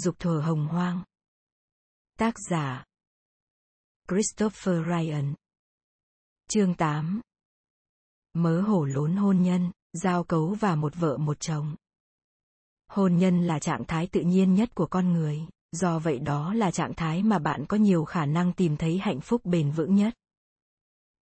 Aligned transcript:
dục 0.00 0.18
thuở 0.18 0.40
hồng 0.40 0.66
hoang. 0.66 1.02
Tác 2.18 2.34
giả 2.50 2.84
Christopher 4.08 4.74
Ryan 4.86 5.34
Chương 6.48 6.74
8 6.74 7.20
Mớ 8.34 8.60
hổ 8.60 8.84
lốn 8.84 9.16
hôn 9.16 9.42
nhân, 9.42 9.70
giao 9.92 10.24
cấu 10.24 10.56
và 10.60 10.74
một 10.74 10.92
vợ 10.96 11.16
một 11.16 11.40
chồng. 11.40 11.76
Hôn 12.88 13.16
nhân 13.16 13.46
là 13.46 13.58
trạng 13.58 13.84
thái 13.84 14.06
tự 14.06 14.20
nhiên 14.20 14.54
nhất 14.54 14.74
của 14.74 14.86
con 14.86 15.12
người, 15.12 15.40
do 15.72 15.98
vậy 15.98 16.18
đó 16.18 16.54
là 16.54 16.70
trạng 16.70 16.94
thái 16.94 17.22
mà 17.22 17.38
bạn 17.38 17.66
có 17.68 17.76
nhiều 17.76 18.04
khả 18.04 18.26
năng 18.26 18.52
tìm 18.52 18.76
thấy 18.76 18.98
hạnh 18.98 19.20
phúc 19.20 19.40
bền 19.44 19.70
vững 19.70 19.94
nhất. 19.94 20.14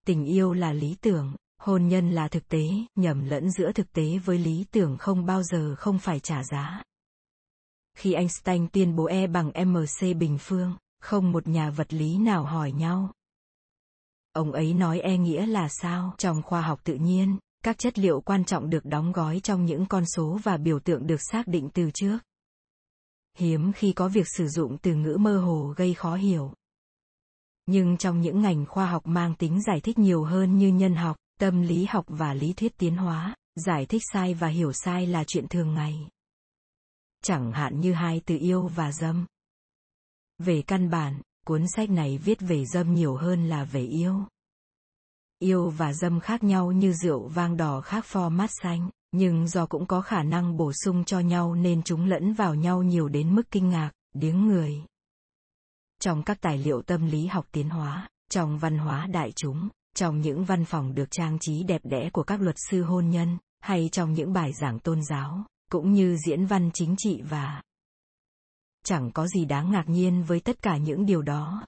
Tình 0.07 0.25
yêu 0.25 0.53
là 0.53 0.73
lý 0.73 0.97
tưởng, 1.01 1.35
hôn 1.59 1.89
nhân 1.89 2.11
là 2.11 2.29
thực 2.29 2.49
tế, 2.49 2.69
nhầm 2.97 3.25
lẫn 3.25 3.51
giữa 3.51 3.73
thực 3.73 3.93
tế 3.93 4.19
với 4.19 4.39
lý 4.39 4.65
tưởng 4.71 4.97
không 4.99 5.27
bao 5.27 5.43
giờ 5.43 5.75
không 5.79 5.99
phải 5.99 6.21
trả 6.21 6.45
giá. 6.45 6.83
Khi 7.99 8.13
Einstein 8.13 8.69
tuyên 8.69 8.97
bố 8.97 9.05
E 9.05 9.27
bằng 9.27 9.53
mc 9.67 10.17
bình 10.19 10.39
phương, 10.41 10.77
không 11.01 11.33
một 11.33 11.49
nhà 11.49 11.71
vật 11.71 11.93
lý 11.93 12.19
nào 12.19 12.45
hỏi 12.45 12.73
nhau. 12.73 13.13
Ông 14.33 14.53
ấy 14.53 14.75
nói 14.75 15.01
E 15.01 15.17
nghĩa 15.17 15.47
là 15.47 15.69
sao? 15.69 16.15
Trong 16.19 16.43
khoa 16.43 16.61
học 16.61 16.81
tự 16.85 16.95
nhiên, 16.95 17.39
các 17.65 17.79
chất 17.79 17.99
liệu 17.99 18.21
quan 18.21 18.45
trọng 18.45 18.71
được 18.71 18.85
đóng 18.85 19.13
gói 19.13 19.41
trong 19.41 19.65
những 19.65 19.87
con 19.87 20.05
số 20.07 20.39
và 20.43 20.57
biểu 20.57 20.79
tượng 20.79 21.07
được 21.07 21.21
xác 21.33 21.47
định 21.47 21.69
từ 21.75 21.91
trước. 21.95 22.19
Hiếm 23.39 23.73
khi 23.73 23.93
có 23.93 24.09
việc 24.09 24.27
sử 24.37 24.49
dụng 24.49 24.79
từ 24.79 24.95
ngữ 24.95 25.17
mơ 25.21 25.39
hồ 25.39 25.75
gây 25.77 25.95
khó 25.95 26.15
hiểu. 26.15 26.53
Nhưng 27.67 27.97
trong 27.97 28.21
những 28.21 28.43
ngành 28.43 28.67
khoa 28.67 28.87
học 28.87 29.07
mang 29.07 29.35
tính 29.35 29.63
giải 29.63 29.81
thích 29.81 29.99
nhiều 29.99 30.25
hơn 30.25 30.59
như 30.59 30.69
nhân 30.69 30.95
học, 30.95 31.17
tâm 31.41 31.63
lý 31.63 31.85
học 31.85 32.05
và 32.09 32.35
lý 32.35 32.53
thuyết 32.53 32.77
tiến 32.79 32.97
hóa, 32.97 33.37
giải 33.57 33.87
thích 33.87 34.03
sai 34.13 34.35
và 34.35 34.49
hiểu 34.49 34.73
sai 34.73 35.07
là 35.07 35.25
chuyện 35.25 35.49
thường 35.49 35.75
ngày. 35.75 36.09
Chẳng 37.23 37.53
hạn 37.53 37.81
như 37.81 37.93
hai 37.93 38.21
từ 38.27 38.37
yêu 38.39 38.67
và 38.67 38.93
dâm. 38.93 39.27
Về 40.39 40.63
căn 40.63 40.91
bản, 40.91 41.23
cuốn 41.47 41.65
sách 41.69 41.91
này 41.91 42.19
viết 42.19 42.41
về 42.41 42.65
dâm 42.67 42.95
nhiều 42.95 43.17
hơn 43.17 43.49
là 43.49 43.65
về 43.65 43.83
yêu. 43.83 44.23
Yêu 45.39 45.71
và 45.71 45.93
dâm 45.93 46.21
khác 46.21 46.45
nhau 46.45 46.73
như 46.73 46.93
rượu 46.93 47.29
vang 47.29 47.57
đỏ 47.57 47.81
khác 47.81 48.05
pho 48.05 48.29
mát 48.29 48.51
xanh, 48.63 48.91
nhưng 49.13 49.49
do 49.49 49.67
cũng 49.67 49.87
có 49.87 50.01
khả 50.01 50.23
năng 50.23 50.57
bổ 50.57 50.73
sung 50.73 51.05
cho 51.05 51.21
nhau 51.21 51.55
nên 51.55 51.83
chúng 51.83 52.05
lẫn 52.05 52.33
vào 52.33 52.55
nhau 52.55 52.83
nhiều 52.83 53.09
đến 53.09 53.35
mức 53.35 53.51
kinh 53.51 53.69
ngạc, 53.69 53.91
điếng 54.15 54.47
người. 54.47 54.85
Trong 56.01 56.23
các 56.23 56.41
tài 56.41 56.59
liệu 56.59 56.83
tâm 56.83 57.07
lý 57.07 57.27
học 57.27 57.47
tiến 57.53 57.71
hóa, 57.71 58.09
trong 58.31 58.59
văn 58.59 58.79
hóa 58.79 59.07
đại 59.07 59.33
chúng, 59.33 59.69
trong 59.95 60.21
những 60.21 60.45
văn 60.45 60.65
phòng 60.65 60.95
được 60.95 61.11
trang 61.11 61.39
trí 61.41 61.63
đẹp 61.63 61.81
đẽ 61.85 62.11
của 62.13 62.23
các 62.23 62.41
luật 62.41 62.57
sư 62.71 62.83
hôn 62.83 63.11
nhân, 63.11 63.39
hay 63.61 63.89
trong 63.93 64.13
những 64.13 64.33
bài 64.33 64.53
giảng 64.53 64.79
tôn 64.79 65.03
giáo, 65.03 65.45
cũng 65.69 65.93
như 65.93 66.17
diễn 66.27 66.47
văn 66.47 66.71
chính 66.75 66.95
trị 66.99 67.23
và 67.23 67.63
chẳng 68.85 69.11
có 69.13 69.27
gì 69.27 69.45
đáng 69.45 69.71
ngạc 69.71 69.85
nhiên 69.89 70.23
với 70.23 70.41
tất 70.41 70.63
cả 70.63 70.77
những 70.77 71.07
điều 71.07 71.23
đó. 71.23 71.67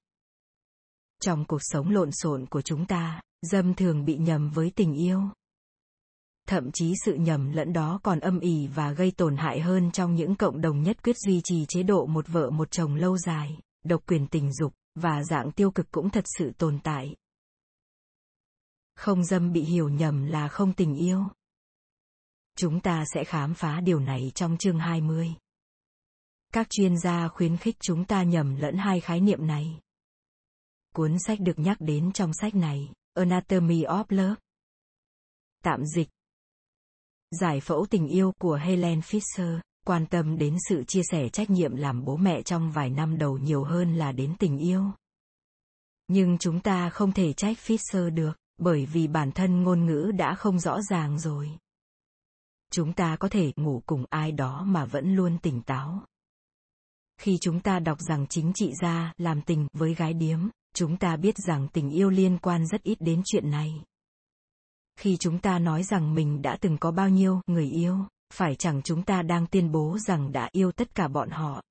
Trong 1.20 1.44
cuộc 1.44 1.60
sống 1.60 1.90
lộn 1.90 2.12
xộn 2.12 2.46
của 2.46 2.62
chúng 2.62 2.86
ta, 2.86 3.20
dâm 3.42 3.74
thường 3.74 4.04
bị 4.04 4.16
nhầm 4.16 4.50
với 4.50 4.72
tình 4.76 4.94
yêu. 4.94 5.22
Thậm 6.48 6.70
chí 6.72 6.94
sự 7.04 7.14
nhầm 7.14 7.52
lẫn 7.52 7.72
đó 7.72 8.00
còn 8.02 8.20
âm 8.20 8.40
ỉ 8.40 8.66
và 8.66 8.92
gây 8.92 9.10
tổn 9.10 9.36
hại 9.36 9.60
hơn 9.60 9.90
trong 9.92 10.14
những 10.14 10.36
cộng 10.36 10.60
đồng 10.60 10.82
nhất 10.82 11.02
quyết 11.02 11.16
duy 11.18 11.40
trì 11.44 11.64
chế 11.68 11.82
độ 11.82 12.06
một 12.06 12.28
vợ 12.28 12.50
một 12.50 12.70
chồng 12.70 12.94
lâu 12.94 13.18
dài, 13.18 13.58
độc 13.84 14.02
quyền 14.06 14.26
tình 14.26 14.52
dục, 14.52 14.72
và 14.94 15.24
dạng 15.24 15.52
tiêu 15.52 15.70
cực 15.70 15.90
cũng 15.90 16.10
thật 16.10 16.24
sự 16.38 16.52
tồn 16.58 16.78
tại. 16.82 17.16
Không 18.96 19.24
dâm 19.24 19.52
bị 19.52 19.62
hiểu 19.62 19.88
nhầm 19.88 20.26
là 20.26 20.48
không 20.48 20.72
tình 20.72 20.94
yêu 20.94 21.24
chúng 22.56 22.80
ta 22.80 23.04
sẽ 23.14 23.24
khám 23.24 23.54
phá 23.54 23.80
điều 23.80 24.00
này 24.00 24.32
trong 24.34 24.56
chương 24.58 24.78
20. 24.78 25.34
Các 26.52 26.70
chuyên 26.70 26.98
gia 26.98 27.28
khuyến 27.28 27.56
khích 27.56 27.76
chúng 27.80 28.04
ta 28.04 28.22
nhầm 28.22 28.56
lẫn 28.56 28.76
hai 28.76 29.00
khái 29.00 29.20
niệm 29.20 29.46
này. 29.46 29.80
Cuốn 30.94 31.16
sách 31.26 31.40
được 31.40 31.58
nhắc 31.58 31.76
đến 31.80 32.12
trong 32.12 32.32
sách 32.34 32.54
này, 32.54 32.92
Anatomy 33.14 33.82
of 33.82 34.04
Love. 34.08 34.40
Tạm 35.62 35.84
dịch. 35.86 36.08
Giải 37.30 37.60
phẫu 37.60 37.86
tình 37.90 38.06
yêu 38.06 38.32
của 38.38 38.54
Helen 38.54 39.00
Fisher, 39.00 39.60
quan 39.86 40.06
tâm 40.06 40.38
đến 40.38 40.56
sự 40.68 40.84
chia 40.84 41.02
sẻ 41.10 41.28
trách 41.28 41.50
nhiệm 41.50 41.76
làm 41.76 42.04
bố 42.04 42.16
mẹ 42.16 42.42
trong 42.42 42.70
vài 42.70 42.90
năm 42.90 43.18
đầu 43.18 43.38
nhiều 43.38 43.64
hơn 43.64 43.94
là 43.94 44.12
đến 44.12 44.34
tình 44.38 44.58
yêu. 44.58 44.84
Nhưng 46.08 46.38
chúng 46.38 46.60
ta 46.60 46.90
không 46.90 47.12
thể 47.12 47.32
trách 47.32 47.56
Fisher 47.66 48.14
được, 48.14 48.32
bởi 48.58 48.86
vì 48.86 49.08
bản 49.08 49.32
thân 49.32 49.62
ngôn 49.62 49.86
ngữ 49.86 50.12
đã 50.18 50.34
không 50.34 50.58
rõ 50.58 50.80
ràng 50.82 51.18
rồi. 51.18 51.50
Chúng 52.70 52.92
ta 52.92 53.16
có 53.16 53.28
thể 53.28 53.52
ngủ 53.56 53.82
cùng 53.86 54.04
ai 54.10 54.32
đó 54.32 54.64
mà 54.66 54.84
vẫn 54.84 55.14
luôn 55.14 55.38
tỉnh 55.38 55.62
táo. 55.62 56.02
Khi 57.20 57.38
chúng 57.40 57.60
ta 57.60 57.78
đọc 57.78 58.00
rằng 58.00 58.26
chính 58.26 58.52
trị 58.54 58.72
gia 58.82 59.12
làm 59.16 59.42
tình 59.42 59.66
với 59.72 59.94
gái 59.94 60.14
điếm, 60.14 60.48
chúng 60.74 60.96
ta 60.96 61.16
biết 61.16 61.34
rằng 61.38 61.68
tình 61.72 61.90
yêu 61.90 62.10
liên 62.10 62.38
quan 62.38 62.66
rất 62.66 62.82
ít 62.82 63.00
đến 63.00 63.22
chuyện 63.24 63.50
này. 63.50 63.84
Khi 64.96 65.16
chúng 65.16 65.38
ta 65.38 65.58
nói 65.58 65.82
rằng 65.82 66.14
mình 66.14 66.42
đã 66.42 66.58
từng 66.60 66.78
có 66.78 66.90
bao 66.90 67.08
nhiêu 67.08 67.40
người 67.46 67.70
yêu, 67.70 67.98
phải 68.32 68.56
chẳng 68.56 68.82
chúng 68.82 69.02
ta 69.02 69.22
đang 69.22 69.46
tuyên 69.46 69.72
bố 69.72 69.98
rằng 69.98 70.32
đã 70.32 70.48
yêu 70.52 70.72
tất 70.72 70.94
cả 70.94 71.08
bọn 71.08 71.30
họ? 71.30 71.62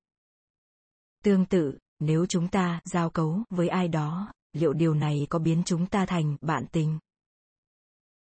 Tương 1.24 1.46
tự, 1.46 1.78
nếu 1.98 2.26
chúng 2.26 2.48
ta 2.48 2.80
giao 2.84 3.10
cấu 3.10 3.42
với 3.50 3.68
ai 3.68 3.88
đó, 3.88 4.32
liệu 4.52 4.72
điều 4.72 4.94
này 4.94 5.26
có 5.30 5.38
biến 5.38 5.62
chúng 5.66 5.86
ta 5.86 6.06
thành 6.06 6.36
bạn 6.40 6.66
tình? 6.72 6.98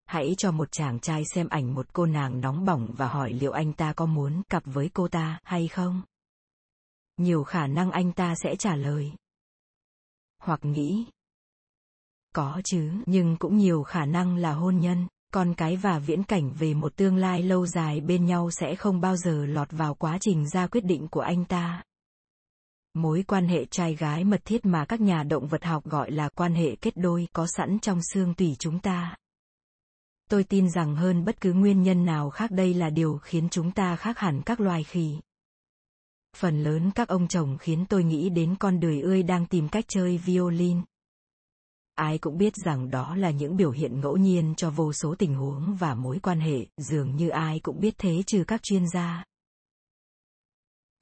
Hãy 0.07 0.35
cho 0.39 0.51
một 0.51 0.69
chàng 0.73 1.01
trai 1.01 1.23
xem 1.35 1.49
ảnh 1.49 1.75
một 1.75 1.87
cô 1.93 2.07
nàng 2.07 2.41
nóng 2.41 2.65
bỏng 2.65 2.89
và 2.97 3.09
hỏi 3.09 3.33
liệu 3.33 3.53
anh 3.53 3.73
ta 3.73 3.93
có 3.93 4.07
muốn 4.07 4.43
cặp 4.49 4.63
với 4.67 4.91
cô 4.95 5.09
ta 5.09 5.39
hay 5.45 5.69
không. 5.69 6.03
Nhiều 7.17 7.45
khả 7.45 7.67
năng 7.67 7.91
anh 7.91 8.13
ta 8.13 8.35
sẽ 8.43 8.57
trả 8.57 8.77
lời. 8.77 9.13
Hoặc 10.43 10.61
nghĩ, 10.63 11.07
có 12.37 12.61
chứ, 12.65 12.93
nhưng 13.07 13.37
cũng 13.37 13.57
nhiều 13.57 13.83
khả 13.83 14.05
năng 14.05 14.37
là 14.37 14.53
hôn 14.53 14.79
nhân. 14.79 15.07
Con 15.33 15.55
cái 15.55 15.77
và 15.77 15.99
viễn 15.99 16.23
cảnh 16.23 16.53
về 16.59 16.75
một 16.75 16.97
tương 16.97 17.17
lai 17.17 17.43
lâu 17.43 17.67
dài 17.67 18.01
bên 18.01 18.27
nhau 18.27 18.51
sẽ 18.51 18.77
không 18.77 19.01
bao 19.01 19.17
giờ 19.17 19.47
lọt 19.47 19.69
vào 19.71 19.95
quá 19.95 20.19
trình 20.21 20.49
ra 20.49 20.67
quyết 20.67 20.85
định 20.85 21.09
của 21.09 21.21
anh 21.21 21.45
ta. 21.45 21.83
Mối 22.95 23.25
quan 23.29 23.49
hệ 23.49 23.65
trai 23.65 23.95
gái 23.95 24.25
mật 24.25 24.41
thiết 24.45 24.67
mà 24.67 24.85
các 24.85 25.01
nhà 25.01 25.23
động 25.23 25.47
vật 25.47 25.65
học 25.65 25.85
gọi 25.85 26.11
là 26.11 26.29
quan 26.29 26.55
hệ 26.55 26.77
kết 26.77 26.97
đôi 26.97 27.29
có 27.33 27.47
sẵn 27.57 27.79
trong 27.79 28.01
xương 28.13 28.35
tủy 28.35 28.57
chúng 28.59 28.79
ta 28.79 29.17
tôi 30.31 30.45
tin 30.45 30.71
rằng 30.71 30.97
hơn 30.97 31.25
bất 31.25 31.41
cứ 31.41 31.53
nguyên 31.53 31.83
nhân 31.83 32.05
nào 32.05 32.31
khác 32.31 32.51
đây 32.51 32.75
là 32.75 32.91
điều 32.91 33.19
khiến 33.19 33.49
chúng 33.51 33.73
ta 33.73 33.97
khác 33.97 34.19
hẳn 34.19 34.43
các 34.47 34.61
loài 34.61 34.85
khỉ. 34.85 35.17
Phần 36.37 36.63
lớn 36.63 36.91
các 36.95 37.09
ông 37.09 37.29
chồng 37.29 37.59
khiến 37.59 37.87
tôi 37.89 38.05
nghĩ 38.05 38.31
đến 38.31 38.57
con 38.59 38.81
đời 38.81 39.01
ươi 39.01 39.23
đang 39.23 39.47
tìm 39.47 39.69
cách 39.69 39.85
chơi 39.89 40.19
violin. 40.19 40.81
Ai 41.95 42.19
cũng 42.19 42.39
biết 42.39 42.57
rằng 42.57 42.91
đó 42.91 43.17
là 43.17 43.31
những 43.31 43.57
biểu 43.57 43.71
hiện 43.71 44.01
ngẫu 44.01 44.17
nhiên 44.17 44.55
cho 44.57 44.71
vô 44.71 44.93
số 44.93 45.15
tình 45.19 45.35
huống 45.35 45.77
và 45.77 45.95
mối 45.95 46.19
quan 46.23 46.41
hệ, 46.41 46.67
dường 46.77 47.17
như 47.17 47.29
ai 47.29 47.61
cũng 47.61 47.81
biết 47.81 47.95
thế 47.99 48.23
trừ 48.27 48.45
các 48.47 48.63
chuyên 48.63 48.85
gia. 48.95 49.25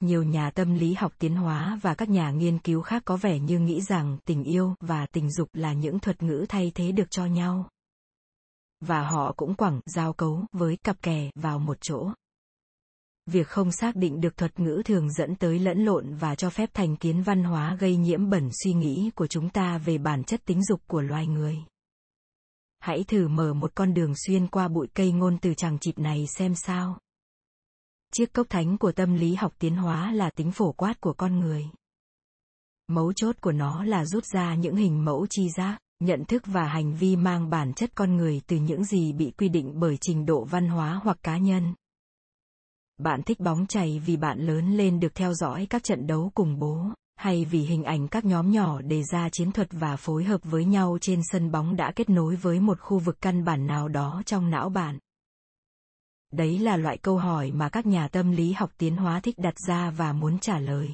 Nhiều 0.01 0.23
nhà 0.23 0.51
tâm 0.51 0.75
lý 0.75 0.95
học 0.95 1.13
tiến 1.19 1.37
hóa 1.37 1.79
và 1.83 1.95
các 1.95 2.09
nhà 2.09 2.31
nghiên 2.31 2.59
cứu 2.59 2.83
khác 2.83 3.03
có 3.05 3.17
vẻ 3.17 3.39
như 3.39 3.59
nghĩ 3.59 3.81
rằng 3.81 4.19
tình 4.25 4.45
yêu 4.45 4.75
và 4.81 5.07
tình 5.07 5.31
dục 5.31 5.49
là 5.53 5.73
những 5.73 5.99
thuật 5.99 6.23
ngữ 6.23 6.47
thay 6.49 6.73
thế 6.75 6.93
được 6.93 7.11
cho 7.11 7.27
nhau 7.27 7.69
và 8.87 9.03
họ 9.03 9.33
cũng 9.37 9.55
quẳng 9.55 9.81
giao 9.87 10.13
cấu 10.13 10.45
với 10.53 10.77
cặp 10.77 11.03
kè 11.03 11.31
vào 11.35 11.59
một 11.59 11.79
chỗ. 11.81 12.11
Việc 13.27 13.49
không 13.49 13.73
xác 13.73 13.97
định 13.97 14.21
được 14.21 14.37
thuật 14.37 14.61
ngữ 14.61 14.83
thường 14.85 15.13
dẫn 15.13 15.37
tới 15.37 15.59
lẫn 15.59 15.85
lộn 15.85 16.15
và 16.15 16.35
cho 16.35 16.51
phép 16.51 16.71
thành 16.75 16.97
kiến 16.97 17.23
văn 17.23 17.45
hóa 17.45 17.77
gây 17.81 17.97
nhiễm 17.97 18.31
bẩn 18.31 18.49
suy 18.65 18.73
nghĩ 18.73 19.11
của 19.15 19.27
chúng 19.27 19.51
ta 19.51 19.79
về 19.79 19.99
bản 19.99 20.25
chất 20.25 20.45
tính 20.45 20.65
dục 20.65 20.81
của 20.87 21.01
loài 21.01 21.27
người. 21.27 21.57
Hãy 22.81 23.05
thử 23.05 23.29
mở 23.29 23.55
một 23.55 23.73
con 23.75 23.95
đường 23.95 24.13
xuyên 24.27 24.47
qua 24.47 24.69
bụi 24.69 24.87
cây 24.95 25.13
ngôn 25.13 25.39
từ 25.39 25.55
chằng 25.55 25.79
chịt 25.79 25.99
này 25.99 26.27
xem 26.27 26.55
sao. 26.55 26.99
Chiếc 28.13 28.33
cốc 28.33 28.47
thánh 28.51 28.79
của 28.79 28.93
tâm 28.93 29.15
lý 29.15 29.35
học 29.35 29.53
tiến 29.59 29.77
hóa 29.77 30.13
là 30.13 30.31
tính 30.31 30.53
phổ 30.53 30.73
quát 30.73 31.01
của 31.01 31.13
con 31.13 31.41
người. 31.41 31.67
Mấu 32.89 33.13
chốt 33.13 33.37
của 33.41 33.53
nó 33.53 33.85
là 33.85 34.05
rút 34.05 34.25
ra 34.25 34.55
những 34.55 34.77
hình 34.77 35.05
mẫu 35.05 35.27
chi 35.31 35.49
giác 35.57 35.79
nhận 36.01 36.25
thức 36.25 36.43
và 36.47 36.65
hành 36.65 36.95
vi 36.95 37.17
mang 37.17 37.51
bản 37.51 37.73
chất 37.75 37.91
con 37.95 38.17
người 38.17 38.41
từ 38.47 38.57
những 38.57 38.85
gì 38.85 39.13
bị 39.13 39.31
quy 39.31 39.49
định 39.49 39.81
bởi 39.81 39.99
trình 40.01 40.27
độ 40.27 40.45
văn 40.45 40.69
hóa 40.69 41.01
hoặc 41.05 41.19
cá 41.23 41.39
nhân 41.39 41.75
bạn 42.99 43.23
thích 43.23 43.41
bóng 43.41 43.67
chày 43.67 43.99
vì 44.07 44.17
bạn 44.17 44.39
lớn 44.39 44.77
lên 44.77 45.01
được 45.01 45.15
theo 45.15 45.35
dõi 45.35 45.67
các 45.71 45.85
trận 45.85 46.07
đấu 46.07 46.31
cùng 46.35 46.59
bố, 46.59 46.87
hay 47.17 47.45
vì 47.45 47.61
hình 47.61 47.85
ảnh 47.85 48.09
các 48.09 48.25
nhóm 48.25 48.51
nhỏ 48.51 48.81
đề 48.81 49.03
ra 49.13 49.29
chiến 49.29 49.53
thuật 49.53 49.69
và 49.71 49.97
phối 49.97 50.25
hợp 50.25 50.41
với 50.45 50.65
nhau 50.65 50.99
trên 51.01 51.21
sân 51.33 51.51
bóng 51.51 51.77
đã 51.77 51.93
kết 51.97 52.11
nối 52.11 52.37
với 52.37 52.61
một 52.61 52.81
khu 52.81 52.99
vực 52.99 53.17
căn 53.21 53.45
bản 53.45 53.67
nào 53.67 53.89
đó 53.89 54.23
trong 54.27 54.51
não 54.51 54.69
bạn. 54.69 54.99
Đấy 56.33 56.59
là 56.59 56.77
loại 56.77 56.99
câu 56.99 57.19
hỏi 57.19 57.53
mà 57.53 57.69
các 57.69 57.87
nhà 57.87 58.09
tâm 58.09 58.31
lý 58.31 58.53
học 58.53 58.71
tiến 58.79 58.97
hóa 58.97 59.21
thích 59.21 59.39
đặt 59.39 59.55
ra 59.67 59.91
và 59.91 60.13
muốn 60.13 60.39
trả 60.39 60.59
lời. 60.59 60.91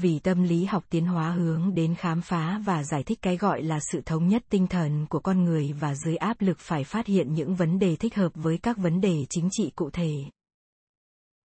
Vì 0.00 0.18
tâm 0.18 0.42
lý 0.42 0.64
học 0.64 0.84
tiến 0.90 1.06
hóa 1.06 1.30
hướng 1.30 1.74
đến 1.74 1.94
khám 1.94 2.22
phá 2.22 2.60
và 2.64 2.84
giải 2.84 3.02
thích 3.02 3.18
cái 3.22 3.36
gọi 3.36 3.62
là 3.62 3.80
sự 3.92 4.00
thống 4.06 4.28
nhất 4.28 4.44
tinh 4.48 4.66
thần 4.66 5.06
của 5.06 5.20
con 5.20 5.44
người 5.44 5.72
và 5.72 5.94
dưới 5.94 6.16
áp 6.16 6.36
lực 6.40 6.58
phải 6.58 6.84
phát 6.84 7.06
hiện 7.06 7.34
những 7.34 7.54
vấn 7.54 7.78
đề 7.78 7.96
thích 7.96 8.14
hợp 8.14 8.32
với 8.34 8.58
các 8.58 8.76
vấn 8.76 9.00
đề 9.00 9.26
chính 9.30 9.48
trị 9.52 9.70
cụ 9.76 9.90
thể 9.90 10.12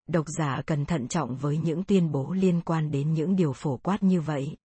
Độc 0.09 0.27
giả 0.39 0.63
cần 0.67 0.85
thận 0.85 1.09
trọng 1.09 1.37
với 1.37 1.59
những 1.59 1.85
tuyên 1.85 2.13
bố 2.13 2.33
liên 2.33 2.61
quan 2.61 2.91
đến 2.91 3.15
những 3.15 3.37
điều 3.37 3.53
phổ 3.53 3.77
quát 3.77 4.03
như 4.03 4.21
vậy. 4.21 4.57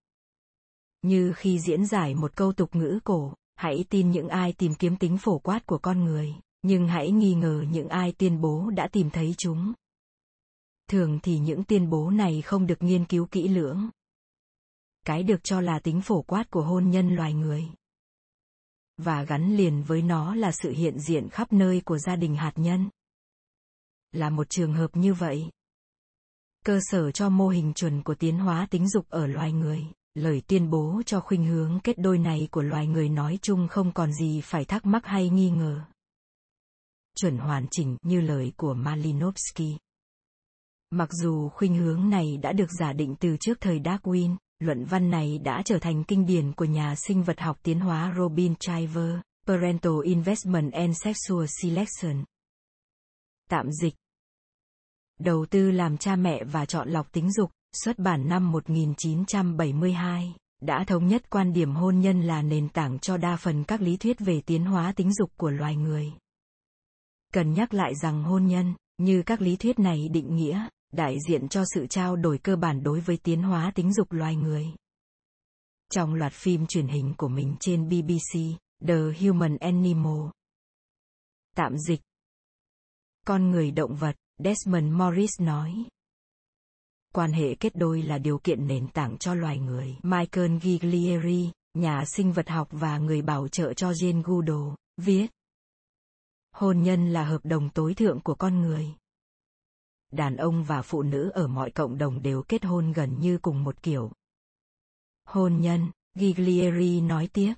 Như 1.02 1.34
khi 1.36 1.60
diễn 1.60 1.86
giải 1.86 2.16
một 2.16 2.36
câu 2.36 2.54
tục 2.54 2.76
ngữ 2.76 3.00
cổ, 3.04 3.34
hãy 3.56 3.86
tin 3.90 4.12
những 4.12 4.30
ai 4.30 4.54
tìm 4.54 4.76
kiếm 4.76 4.98
tính 4.98 5.18
phổ 5.18 5.40
quát 5.40 5.66
của 5.66 5.78
con 5.78 6.04
người, 6.04 6.34
nhưng 6.62 6.88
hãy 6.88 7.12
nghi 7.12 7.34
ngờ 7.34 7.64
những 7.72 7.90
ai 7.90 8.12
tuyên 8.12 8.42
bố 8.42 8.70
đã 8.70 8.88
tìm 8.88 9.10
thấy 9.10 9.36
chúng. 9.38 9.74
Thường 10.88 11.20
thì 11.24 11.40
những 11.40 11.64
tuyên 11.64 11.90
bố 11.90 12.10
này 12.10 12.42
không 12.42 12.68
được 12.68 12.84
nghiên 12.84 13.06
cứu 13.06 13.26
kỹ 13.32 13.48
lưỡng. 13.48 13.90
Cái 15.06 15.24
được 15.24 15.44
cho 15.44 15.62
là 15.62 15.80
tính 15.80 16.02
phổ 16.02 16.22
quát 16.22 16.50
của 16.50 16.62
hôn 16.62 16.90
nhân 16.90 17.16
loài 17.16 17.34
người. 17.34 17.66
Và 18.98 19.24
gắn 19.24 19.58
liền 19.58 19.84
với 19.84 20.02
nó 20.02 20.36
là 20.36 20.52
sự 20.52 20.72
hiện 20.72 21.00
diện 21.00 21.30
khắp 21.30 21.54
nơi 21.54 21.82
của 21.86 21.98
gia 21.98 22.16
đình 22.16 22.36
hạt 22.36 22.54
nhân. 22.56 22.90
Là 24.12 24.30
một 24.30 24.50
trường 24.50 24.74
hợp 24.74 24.90
như 24.94 25.14
vậy. 25.14 25.50
Cơ 26.66 26.80
sở 26.82 27.12
cho 27.12 27.30
mô 27.30 27.48
hình 27.48 27.74
chuẩn 27.74 28.04
của 28.04 28.16
tiến 28.16 28.40
hóa 28.40 28.68
tính 28.70 28.90
dục 28.90 29.06
ở 29.10 29.28
loài 29.28 29.52
người 29.52 29.88
lời 30.16 30.42
tuyên 30.48 30.70
bố 30.70 31.02
cho 31.06 31.20
khuynh 31.20 31.46
hướng 31.46 31.80
kết 31.84 31.98
đôi 31.98 32.18
này 32.18 32.48
của 32.52 32.62
loài 32.62 32.88
người 32.88 33.10
nói 33.10 33.40
chung 33.42 33.68
không 33.68 33.92
còn 33.94 34.14
gì 34.14 34.42
phải 34.42 34.66
thắc 34.66 34.86
mắc 34.86 35.06
hay 35.06 35.30
nghi 35.30 35.50
ngờ. 35.50 35.82
Chuẩn 37.16 37.38
hoàn 37.38 37.68
chỉnh 37.72 37.98
như 38.02 38.22
lời 38.22 38.54
của 38.58 38.76
Malinowski. 38.76 39.78
Mặc 40.96 41.10
dù 41.12 41.50
khuynh 41.50 41.76
hướng 41.76 42.10
này 42.10 42.38
đã 42.38 42.52
được 42.52 42.72
giả 42.80 42.94
định 42.94 43.16
từ 43.20 43.38
trước 43.40 43.58
thời 43.62 43.80
Darwin, 43.80 44.36
luận 44.60 44.86
văn 44.86 45.10
này 45.10 45.40
đã 45.44 45.62
trở 45.66 45.80
thành 45.80 46.04
kinh 46.04 46.26
điển 46.26 46.52
của 46.54 46.66
nhà 46.66 46.96
sinh 46.96 47.24
vật 47.24 47.40
học 47.40 47.58
tiến 47.64 47.80
hóa 47.80 48.14
Robin 48.18 48.54
Chiver, 48.56 49.16
Parental 49.48 49.94
Investment 50.04 50.74
and 50.74 50.98
Sexual 51.04 51.46
Selection. 51.62 52.24
Tạm 53.50 53.72
dịch 53.72 53.94
Đầu 55.20 55.46
tư 55.50 55.72
làm 55.72 55.98
cha 55.98 56.16
mẹ 56.16 56.44
và 56.44 56.66
chọn 56.66 56.90
lọc 56.90 57.12
tính 57.12 57.32
dục, 57.32 57.52
xuất 57.84 58.00
bản 58.00 58.30
năm 58.30 58.52
1972, 58.52 60.36
đã 60.62 60.84
thống 60.88 61.08
nhất 61.08 61.30
quan 61.30 61.54
điểm 61.54 61.76
hôn 61.76 62.00
nhân 62.00 62.22
là 62.22 62.42
nền 62.42 62.70
tảng 62.70 63.00
cho 63.00 63.18
đa 63.18 63.36
phần 63.36 63.64
các 63.64 63.82
lý 63.82 63.98
thuyết 63.98 64.20
về 64.20 64.42
tiến 64.46 64.66
hóa 64.66 64.94
tính 64.96 65.14
dục 65.14 65.32
của 65.38 65.50
loài 65.50 65.76
người. 65.76 66.14
Cần 67.34 67.54
nhắc 67.54 67.74
lại 67.74 67.96
rằng 67.96 68.24
hôn 68.24 68.46
nhân, 68.46 68.74
như 68.98 69.24
các 69.26 69.42
lý 69.42 69.56
thuyết 69.56 69.80
này 69.80 70.10
định 70.10 70.36
nghĩa, 70.36 70.68
đại 70.96 71.18
diện 71.28 71.48
cho 71.48 71.64
sự 71.74 71.88
trao 71.88 72.16
đổi 72.16 72.38
cơ 72.38 72.56
bản 72.56 72.84
đối 72.84 73.00
với 73.00 73.18
tiến 73.18 73.44
hóa 73.44 73.72
tính 73.76 73.94
dục 73.94 74.12
loài 74.12 74.36
người. 74.36 74.66
Trong 75.92 76.14
loạt 76.14 76.34
phim 76.34 76.66
truyền 76.68 76.88
hình 76.88 77.14
của 77.18 77.28
mình 77.28 77.56
trên 77.60 77.90
BBC, 77.90 78.40
The 78.88 78.96
Human 79.22 79.58
Animal. 79.58 80.30
Tạm 81.56 81.78
dịch. 81.78 82.02
Con 83.26 83.52
người 83.52 83.72
động 83.72 83.96
vật, 83.96 84.16
Desmond 84.38 84.94
Morris 84.94 85.42
nói 85.42 85.86
quan 87.16 87.32
hệ 87.32 87.56
kết 87.56 87.76
đôi 87.76 88.02
là 88.02 88.18
điều 88.18 88.38
kiện 88.38 88.68
nền 88.68 88.88
tảng 88.88 89.18
cho 89.18 89.34
loài 89.34 89.60
người. 89.60 89.98
Michael 90.04 90.58
Giglieri, 90.58 91.52
nhà 91.74 92.04
sinh 92.06 92.32
vật 92.32 92.50
học 92.50 92.68
và 92.72 92.98
người 92.98 93.22
bảo 93.22 93.48
trợ 93.48 93.74
cho 93.74 93.92
Jane 93.92 94.22
Goodall, 94.24 94.74
viết. 94.98 95.28
Hôn 96.52 96.82
nhân 96.82 97.14
là 97.14 97.26
hợp 97.26 97.42
đồng 97.44 97.70
tối 97.70 97.94
thượng 97.94 98.20
của 98.22 98.36
con 98.36 98.62
người. 98.62 98.94
Đàn 100.16 100.38
ông 100.38 100.64
và 100.64 100.82
phụ 100.82 101.04
nữ 101.04 101.30
ở 101.34 101.48
mọi 101.48 101.72
cộng 101.72 101.98
đồng 101.98 102.22
đều 102.22 102.44
kết 102.48 102.66
hôn 102.66 102.92
gần 102.92 103.20
như 103.20 103.38
cùng 103.38 103.64
một 103.64 103.84
kiểu. 103.84 104.12
Hôn 105.26 105.58
nhân, 105.62 105.92
Giglieri 106.16 107.02
nói 107.02 107.30
tiếp 107.34 107.54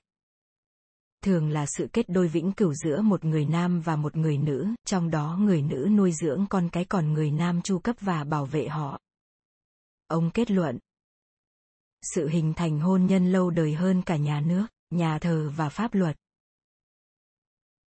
thường 1.28 1.50
là 1.50 1.66
sự 1.78 1.88
kết 1.94 2.10
đôi 2.10 2.28
vĩnh 2.28 2.52
cửu 2.52 2.74
giữa 2.74 3.02
một 3.02 3.26
người 3.26 3.46
nam 3.46 3.82
và 3.82 3.96
một 3.96 4.16
người 4.16 4.38
nữ, 4.38 4.68
trong 4.86 5.10
đó 5.10 5.38
người 5.40 5.62
nữ 5.62 5.90
nuôi 5.92 6.12
dưỡng 6.12 6.46
con 6.50 6.70
cái 6.72 6.86
còn 6.86 7.14
người 7.14 7.32
nam 7.32 7.62
chu 7.62 7.80
cấp 7.80 7.96
và 8.00 8.24
bảo 8.24 8.46
vệ 8.46 8.68
họ. 8.68 9.00
Ông 10.08 10.32
kết 10.34 10.52
luận. 10.52 10.80
Sự 12.02 12.28
hình 12.28 12.54
thành 12.54 12.80
hôn 12.80 13.06
nhân 13.06 13.32
lâu 13.32 13.50
đời 13.50 13.74
hơn 13.74 14.02
cả 14.02 14.16
nhà 14.16 14.42
nước, 14.42 14.68
nhà 14.90 15.20
thờ 15.20 15.52
và 15.56 15.70
pháp 15.70 15.94
luật. 15.94 16.18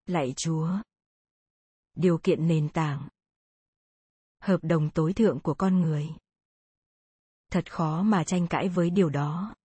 Lạy 0.05 0.33
Chúa. 0.37 0.69
Điều 1.95 2.17
kiện 2.17 2.47
nền 2.47 2.69
tảng. 2.69 3.07
Hợp 4.47 4.59
đồng 4.63 4.89
tối 4.89 5.13
thượng 5.13 5.39
của 5.39 5.53
con 5.53 5.81
người. 5.81 6.07
Thật 7.51 7.71
khó 7.71 8.03
mà 8.03 8.23
tranh 8.23 8.47
cãi 8.47 8.69
với 8.69 8.89
điều 8.89 9.09
đó. 9.09 9.55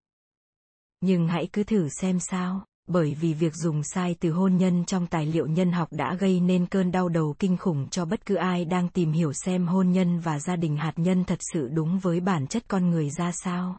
Nhưng 1.01 1.29
hãy 1.29 1.49
cứ 1.53 1.65
thử 1.65 1.89
xem 1.89 2.21
sao 2.21 2.67
bởi 2.87 3.15
vì 3.15 3.35
việc 3.35 3.55
dùng 3.55 3.83
sai 3.85 4.17
từ 4.21 4.31
hôn 4.31 4.57
nhân 4.57 4.85
trong 4.85 5.07
tài 5.07 5.27
liệu 5.27 5.47
nhân 5.47 5.73
học 5.73 5.89
đã 5.91 6.15
gây 6.15 6.41
nên 6.41 6.67
cơn 6.67 6.93
đau 6.93 7.09
đầu 7.09 7.35
kinh 7.39 7.57
khủng 7.57 7.89
cho 7.91 8.05
bất 8.05 8.27
cứ 8.27 8.35
ai 8.35 8.65
đang 8.65 8.89
tìm 8.89 9.13
hiểu 9.13 9.33
xem 9.33 9.67
hôn 9.67 9.91
nhân 9.91 10.21
và 10.21 10.39
gia 10.39 10.57
đình 10.57 10.77
hạt 10.77 10.93
nhân 10.97 11.25
thật 11.25 11.39
sự 11.53 11.69
đúng 11.69 11.99
với 11.99 12.21
bản 12.21 12.47
chất 12.47 12.69
con 12.69 12.91
người 12.91 13.11
ra 13.11 13.33
sao. 13.33 13.79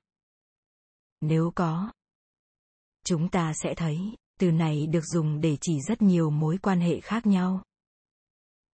Nếu 1.21 1.51
có, 1.55 1.91
chúng 3.05 3.29
ta 3.29 3.53
sẽ 3.53 3.73
thấy, 3.75 3.97
từ 4.39 4.51
này 4.51 4.87
được 4.87 5.05
dùng 5.05 5.41
để 5.41 5.57
chỉ 5.61 5.81
rất 5.81 6.01
nhiều 6.01 6.29
mối 6.29 6.57
quan 6.61 6.79
hệ 6.79 6.99
khác 6.99 7.25
nhau. 7.25 7.63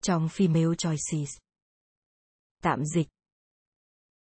Trong 0.02 0.28
Female 0.28 0.76
Choices 0.76 1.38
Tạm 2.64 2.86
dịch 2.86 3.08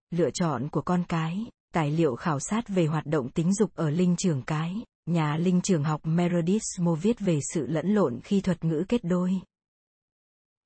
Lựa 0.09 0.29
chọn 0.33 0.69
của 0.69 0.81
con 0.81 1.03
cái, 1.09 1.45
tài 1.73 1.91
liệu 1.91 2.15
khảo 2.15 2.39
sát 2.39 2.67
về 2.67 2.85
hoạt 2.85 3.05
động 3.05 3.29
tính 3.31 3.53
dục 3.53 3.71
ở 3.75 3.89
linh 3.89 4.15
trường 4.17 4.41
cái, 4.47 4.75
Nhà 5.09 5.37
linh 5.37 5.61
trường 5.61 5.83
học 5.83 6.01
Meredith 6.03 6.61
Mo 6.79 6.95
viết 6.95 7.19
về 7.19 7.39
sự 7.53 7.67
lẫn 7.67 7.87
lộn 7.87 8.19
khi 8.23 8.41
thuật 8.41 8.63
ngữ 8.63 8.85
kết 8.89 9.03
đôi. 9.03 9.41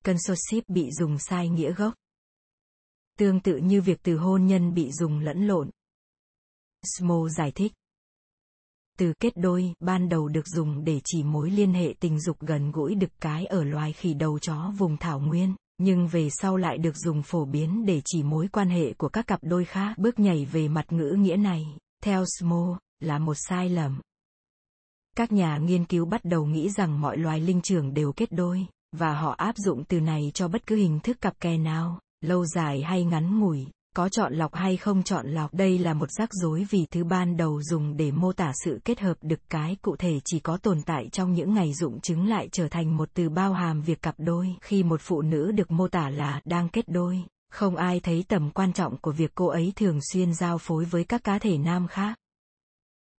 Consorship 0.04 0.68
bị 0.68 0.90
dùng 0.90 1.18
sai 1.18 1.48
nghĩa 1.48 1.72
gốc. 1.72 1.94
Tương 3.18 3.40
tự 3.40 3.56
như 3.56 3.82
việc 3.82 3.98
từ 4.02 4.16
hôn 4.16 4.46
nhân 4.46 4.74
bị 4.74 4.92
dùng 4.92 5.18
lẫn 5.18 5.46
lộn. 5.46 5.70
Smo 6.82 7.28
giải 7.28 7.52
thích. 7.54 7.72
Từ 8.98 9.12
kết 9.20 9.32
đôi, 9.36 9.72
ban 9.80 10.08
đầu 10.08 10.28
được 10.28 10.46
dùng 10.46 10.84
để 10.84 11.00
chỉ 11.04 11.22
mối 11.22 11.50
liên 11.50 11.72
hệ 11.72 11.94
tình 12.00 12.20
dục 12.20 12.40
gần 12.40 12.72
gũi 12.72 12.94
đực 12.94 13.10
cái 13.20 13.46
ở 13.46 13.64
loài 13.64 13.92
khỉ 13.92 14.14
đầu 14.14 14.38
chó 14.38 14.72
vùng 14.78 14.96
thảo 14.96 15.20
nguyên, 15.20 15.54
nhưng 15.78 16.06
về 16.06 16.28
sau 16.30 16.56
lại 16.56 16.78
được 16.78 16.96
dùng 16.96 17.22
phổ 17.22 17.44
biến 17.44 17.86
để 17.86 18.02
chỉ 18.04 18.22
mối 18.22 18.48
quan 18.52 18.68
hệ 18.68 18.92
của 18.92 19.08
các 19.08 19.26
cặp 19.26 19.40
đôi 19.42 19.64
khác. 19.64 19.94
Bước 19.98 20.18
nhảy 20.18 20.44
về 20.44 20.68
mặt 20.68 20.92
ngữ 20.92 21.16
nghĩa 21.18 21.36
này, 21.36 21.66
theo 22.04 22.24
Smo, 22.38 22.78
là 23.00 23.18
một 23.18 23.34
sai 23.48 23.68
lầm. 23.68 24.00
Các 25.16 25.32
nhà 25.32 25.58
nghiên 25.58 25.84
cứu 25.84 26.06
bắt 26.06 26.24
đầu 26.24 26.46
nghĩ 26.46 26.70
rằng 26.70 27.00
mọi 27.00 27.16
loài 27.16 27.40
linh 27.40 27.60
trưởng 27.62 27.94
đều 27.94 28.12
kết 28.12 28.32
đôi, 28.32 28.66
và 28.92 29.14
họ 29.14 29.34
áp 29.38 29.56
dụng 29.56 29.84
từ 29.84 30.00
này 30.00 30.30
cho 30.34 30.48
bất 30.48 30.66
cứ 30.66 30.76
hình 30.76 31.00
thức 31.00 31.20
cặp 31.20 31.40
kè 31.40 31.58
nào, 31.58 32.00
lâu 32.20 32.46
dài 32.46 32.82
hay 32.82 33.04
ngắn 33.04 33.40
ngủi, 33.40 33.66
có 33.94 34.08
chọn 34.08 34.34
lọc 34.34 34.54
hay 34.54 34.76
không 34.76 35.02
chọn 35.02 35.26
lọc. 35.26 35.54
Đây 35.54 35.78
là 35.78 35.94
một 35.94 36.10
rắc 36.10 36.28
rối 36.32 36.66
vì 36.70 36.86
thứ 36.90 37.04
ban 37.04 37.36
đầu 37.36 37.62
dùng 37.62 37.96
để 37.96 38.10
mô 38.10 38.32
tả 38.32 38.52
sự 38.64 38.80
kết 38.84 39.00
hợp 39.00 39.14
được 39.22 39.40
cái 39.48 39.76
cụ 39.82 39.96
thể 39.96 40.20
chỉ 40.24 40.40
có 40.40 40.56
tồn 40.56 40.82
tại 40.82 41.08
trong 41.12 41.32
những 41.32 41.54
ngày 41.54 41.72
dụng 41.74 42.00
chứng 42.00 42.26
lại 42.28 42.48
trở 42.52 42.68
thành 42.68 42.96
một 42.96 43.08
từ 43.14 43.28
bao 43.28 43.52
hàm 43.52 43.82
việc 43.82 44.02
cặp 44.02 44.14
đôi. 44.18 44.56
Khi 44.60 44.82
một 44.82 45.00
phụ 45.00 45.22
nữ 45.22 45.52
được 45.52 45.70
mô 45.70 45.88
tả 45.88 46.10
là 46.10 46.40
đang 46.44 46.68
kết 46.68 46.88
đôi, 46.88 47.24
không 47.50 47.76
ai 47.76 48.00
thấy 48.00 48.24
tầm 48.28 48.50
quan 48.50 48.72
trọng 48.72 48.96
của 48.96 49.12
việc 49.12 49.32
cô 49.34 49.46
ấy 49.46 49.72
thường 49.76 49.98
xuyên 50.12 50.34
giao 50.34 50.58
phối 50.58 50.84
với 50.84 51.04
các 51.04 51.24
cá 51.24 51.38
thể 51.38 51.58
nam 51.58 51.86
khác. 51.88 52.18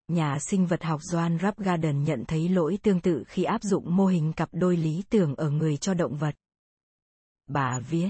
Nhà 0.08 0.38
sinh 0.40 0.66
vật 0.66 0.84
học 0.84 1.02
Joan 1.12 1.40
Rapgarden 1.40 2.04
nhận 2.04 2.24
thấy 2.28 2.50
lỗi 2.50 2.78
tương 2.82 3.02
tự 3.02 3.24
khi 3.28 3.44
áp 3.44 3.64
dụng 3.64 3.96
mô 3.96 4.06
hình 4.06 4.34
cặp 4.34 4.50
đôi 4.52 4.78
lý 4.78 5.04
tưởng 5.10 5.36
ở 5.36 5.50
người 5.50 5.78
cho 5.78 5.94
động 5.94 6.18
vật. 6.18 6.36
Bà 7.48 7.80
viết. 7.80 8.10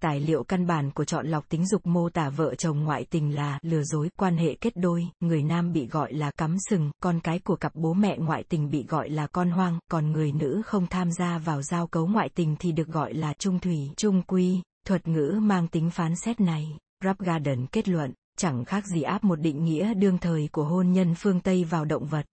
Tài 0.00 0.20
liệu 0.20 0.44
căn 0.44 0.66
bản 0.66 0.90
của 0.90 1.04
chọn 1.04 1.26
lọc 1.26 1.48
tính 1.48 1.66
dục 1.66 1.86
mô 1.86 2.08
tả 2.08 2.30
vợ 2.30 2.54
chồng 2.54 2.84
ngoại 2.84 3.04
tình 3.10 3.34
là 3.34 3.58
lừa 3.62 3.82
dối 3.82 4.10
quan 4.16 4.36
hệ 4.36 4.54
kết 4.54 4.76
đôi, 4.76 5.08
người 5.20 5.42
nam 5.42 5.72
bị 5.72 5.86
gọi 5.86 6.12
là 6.12 6.30
cắm 6.30 6.56
sừng, 6.70 6.90
con 7.02 7.20
cái 7.20 7.38
của 7.38 7.56
cặp 7.56 7.74
bố 7.74 7.94
mẹ 7.94 8.18
ngoại 8.18 8.44
tình 8.48 8.70
bị 8.70 8.84
gọi 8.88 9.08
là 9.10 9.26
con 9.26 9.50
hoang, 9.50 9.78
còn 9.90 10.12
người 10.12 10.32
nữ 10.32 10.62
không 10.64 10.86
tham 10.86 11.12
gia 11.12 11.38
vào 11.38 11.62
giao 11.62 11.86
cấu 11.86 12.06
ngoại 12.06 12.28
tình 12.34 12.56
thì 12.58 12.72
được 12.72 12.88
gọi 12.88 13.14
là 13.14 13.34
trung 13.34 13.58
thủy, 13.58 13.90
trung 13.96 14.22
quy, 14.22 14.62
thuật 14.86 15.08
ngữ 15.08 15.38
mang 15.42 15.68
tính 15.68 15.90
phán 15.90 16.16
xét 16.16 16.40
này. 16.40 16.78
Rapgarden 17.04 17.66
kết 17.66 17.88
luận, 17.88 18.12
chẳng 18.38 18.64
khác 18.64 18.86
gì 18.86 19.02
áp 19.02 19.24
một 19.24 19.36
định 19.36 19.64
nghĩa 19.64 19.94
đương 19.94 20.18
thời 20.18 20.48
của 20.52 20.64
hôn 20.64 20.92
nhân 20.92 21.14
phương 21.14 21.40
Tây 21.40 21.64
vào 21.64 21.84
động 21.84 22.06
vật. 22.06 22.26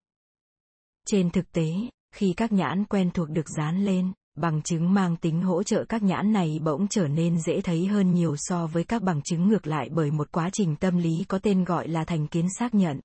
Trên 1.08 1.30
thực 1.30 1.52
tế, 1.52 1.74
khi 2.16 2.34
các 2.38 2.52
nhãn 2.52 2.86
quen 2.86 3.12
thuộc 3.12 3.30
được 3.30 3.50
dán 3.58 3.86
lên, 3.86 4.12
bằng 4.38 4.62
chứng 4.62 4.94
mang 4.94 5.16
tính 5.16 5.42
hỗ 5.42 5.64
trợ 5.64 5.86
các 5.90 6.04
nhãn 6.04 6.34
này 6.34 6.60
bỗng 6.64 6.88
trở 6.88 7.08
nên 7.08 7.40
dễ 7.40 7.62
thấy 7.62 7.86
hơn 7.86 8.14
nhiều 8.14 8.36
so 8.38 8.68
với 8.68 8.84
các 8.84 9.04
bằng 9.04 9.22
chứng 9.22 9.48
ngược 9.48 9.68
lại 9.68 9.90
bởi 9.92 10.12
một 10.12 10.32
quá 10.32 10.50
trình 10.54 10.76
tâm 10.76 10.98
lý 10.98 11.26
có 11.28 11.40
tên 11.40 11.64
gọi 11.64 11.88
là 11.88 12.06
thành 12.06 12.28
kiến 12.28 12.48
xác 12.60 12.76
nhận. 12.76 13.00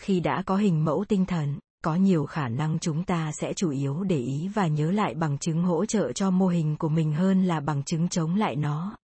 Khi 0.00 0.20
đã 0.20 0.42
có 0.46 0.56
hình 0.56 0.84
mẫu 0.84 1.04
tinh 1.08 1.26
thần, 1.26 1.58
có 1.84 1.94
nhiều 1.94 2.26
khả 2.26 2.48
năng 2.48 2.78
chúng 2.78 3.04
ta 3.04 3.30
sẽ 3.40 3.52
chủ 3.52 3.70
yếu 3.70 4.02
để 4.02 4.18
ý 4.18 4.48
và 4.54 4.66
nhớ 4.66 4.90
lại 4.90 5.14
bằng 5.14 5.38
chứng 5.38 5.62
hỗ 5.62 5.86
trợ 5.86 6.12
cho 6.12 6.30
mô 6.30 6.46
hình 6.46 6.76
của 6.76 6.88
mình 6.88 7.12
hơn 7.12 7.44
là 7.44 7.60
bằng 7.60 7.82
chứng 7.82 8.08
chống 8.08 8.34
lại 8.34 8.56
nó. 8.56 8.96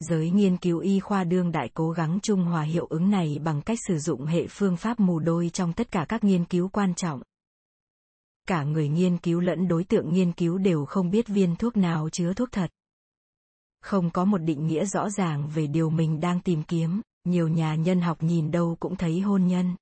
Giới 0.00 0.30
nghiên 0.30 0.56
cứu 0.56 0.78
y 0.78 1.00
khoa 1.00 1.24
đương 1.24 1.52
đại 1.52 1.70
cố 1.74 1.90
gắng 1.90 2.18
trung 2.22 2.44
hòa 2.44 2.62
hiệu 2.62 2.86
ứng 2.90 3.10
này 3.10 3.38
bằng 3.44 3.62
cách 3.62 3.78
sử 3.88 3.98
dụng 3.98 4.26
hệ 4.26 4.46
phương 4.46 4.76
pháp 4.76 5.00
mù 5.00 5.18
đôi 5.18 5.50
trong 5.52 5.72
tất 5.72 5.90
cả 5.90 6.06
các 6.08 6.24
nghiên 6.24 6.44
cứu 6.44 6.68
quan 6.68 6.94
trọng. 6.94 7.22
Cả 8.48 8.62
người 8.62 8.88
nghiên 8.88 9.18
cứu 9.18 9.40
lẫn 9.40 9.68
đối 9.68 9.84
tượng 9.84 10.12
nghiên 10.12 10.32
cứu 10.32 10.58
đều 10.58 10.84
không 10.84 11.10
biết 11.10 11.28
viên 11.28 11.56
thuốc 11.56 11.76
nào 11.76 12.08
chứa 12.10 12.32
thuốc 12.32 12.52
thật. 12.52 12.70
Không 13.80 14.10
có 14.10 14.24
một 14.24 14.38
định 14.38 14.66
nghĩa 14.66 14.84
rõ 14.84 15.10
ràng 15.10 15.48
về 15.54 15.66
điều 15.66 15.90
mình 15.90 16.20
đang 16.20 16.40
tìm 16.40 16.62
kiếm, 16.62 17.00
nhiều 17.24 17.48
nhà 17.48 17.74
nhân 17.74 18.00
học 18.00 18.22
nhìn 18.22 18.50
đâu 18.50 18.76
cũng 18.80 18.96
thấy 18.96 19.20
hôn 19.20 19.46
nhân. 19.46 19.76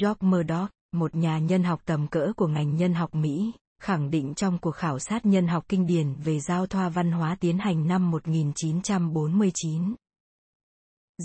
George 0.00 0.26
Murdoch, 0.26 0.70
một 0.92 1.14
nhà 1.14 1.38
nhân 1.38 1.62
học 1.62 1.80
tầm 1.84 2.08
cỡ 2.08 2.32
của 2.36 2.46
ngành 2.46 2.76
nhân 2.76 2.94
học 2.94 3.14
Mỹ, 3.14 3.52
khẳng 3.80 4.10
định 4.10 4.34
trong 4.34 4.58
cuộc 4.58 4.70
khảo 4.70 4.98
sát 4.98 5.26
nhân 5.26 5.48
học 5.48 5.64
kinh 5.68 5.86
điển 5.86 6.14
về 6.14 6.40
giao 6.40 6.66
thoa 6.66 6.88
văn 6.88 7.12
hóa 7.12 7.36
tiến 7.40 7.58
hành 7.58 7.88
năm 7.88 8.10
1949. 8.10 9.94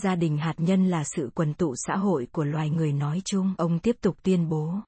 Gia 0.03 0.15
đình 0.15 0.38
hạt 0.38 0.56
nhân 0.58 0.89
là 0.89 1.03
sự 1.03 1.30
quần 1.36 1.53
tụ 1.53 1.74
xã 1.75 1.98
hội 1.98 2.27
của 2.32 2.44
loài 2.44 2.70
người 2.70 2.94
nói 2.94 3.22
chung, 3.25 3.53
ông 3.58 3.80
tiếp 3.80 3.96
tục 4.01 4.18
tuyên 4.24 4.50
bố. 4.50 4.80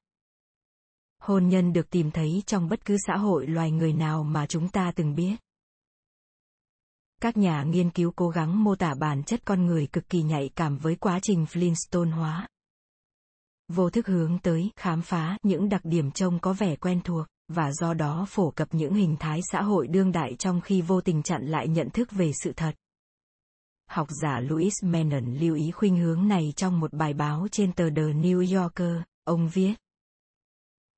Hôn 1.26 1.48
nhân 1.48 1.72
được 1.72 1.90
tìm 1.90 2.10
thấy 2.10 2.42
trong 2.46 2.68
bất 2.68 2.84
cứ 2.84 2.96
xã 3.06 3.16
hội 3.16 3.46
loài 3.46 3.70
người 3.70 3.92
nào 3.92 4.22
mà 4.22 4.46
chúng 4.46 4.68
ta 4.68 4.92
từng 4.96 5.14
biết. 5.14 5.36
Các 7.20 7.36
nhà 7.36 7.62
nghiên 7.62 7.90
cứu 7.90 8.12
cố 8.16 8.28
gắng 8.28 8.64
mô 8.64 8.74
tả 8.74 8.94
bản 8.94 9.22
chất 9.22 9.40
con 9.44 9.66
người 9.66 9.86
cực 9.86 10.08
kỳ 10.08 10.22
nhạy 10.22 10.50
cảm 10.56 10.78
với 10.78 10.96
quá 10.96 11.18
trình 11.22 11.44
Flintstone 11.44 12.10
hóa. 12.10 12.48
Vô 13.68 13.90
thức 13.90 14.06
hướng 14.06 14.38
tới, 14.38 14.70
khám 14.76 15.02
phá 15.02 15.38
những 15.42 15.68
đặc 15.68 15.80
điểm 15.84 16.10
trông 16.10 16.38
có 16.38 16.52
vẻ 16.52 16.76
quen 16.76 17.00
thuộc, 17.04 17.26
và 17.48 17.72
do 17.72 17.94
đó 17.94 18.26
phổ 18.28 18.50
cập 18.50 18.68
những 18.74 18.94
hình 18.94 19.16
thái 19.20 19.40
xã 19.52 19.62
hội 19.62 19.86
đương 19.86 20.12
đại 20.12 20.36
trong 20.38 20.60
khi 20.60 20.82
vô 20.82 21.00
tình 21.00 21.22
chặn 21.22 21.46
lại 21.46 21.68
nhận 21.68 21.90
thức 21.90 22.12
về 22.12 22.30
sự 22.42 22.52
thật. 22.56 22.74
Học 23.90 24.08
giả 24.22 24.40
Louis 24.40 24.74
Menon 24.82 25.34
lưu 25.34 25.54
ý 25.54 25.70
khuynh 25.70 25.96
hướng 25.96 26.28
này 26.28 26.52
trong 26.56 26.80
một 26.80 26.92
bài 26.92 27.14
báo 27.14 27.46
trên 27.52 27.72
tờ 27.72 27.84
The 27.84 28.02
New 28.02 28.60
Yorker, 28.60 29.02
ông 29.24 29.48
viết. 29.48 29.74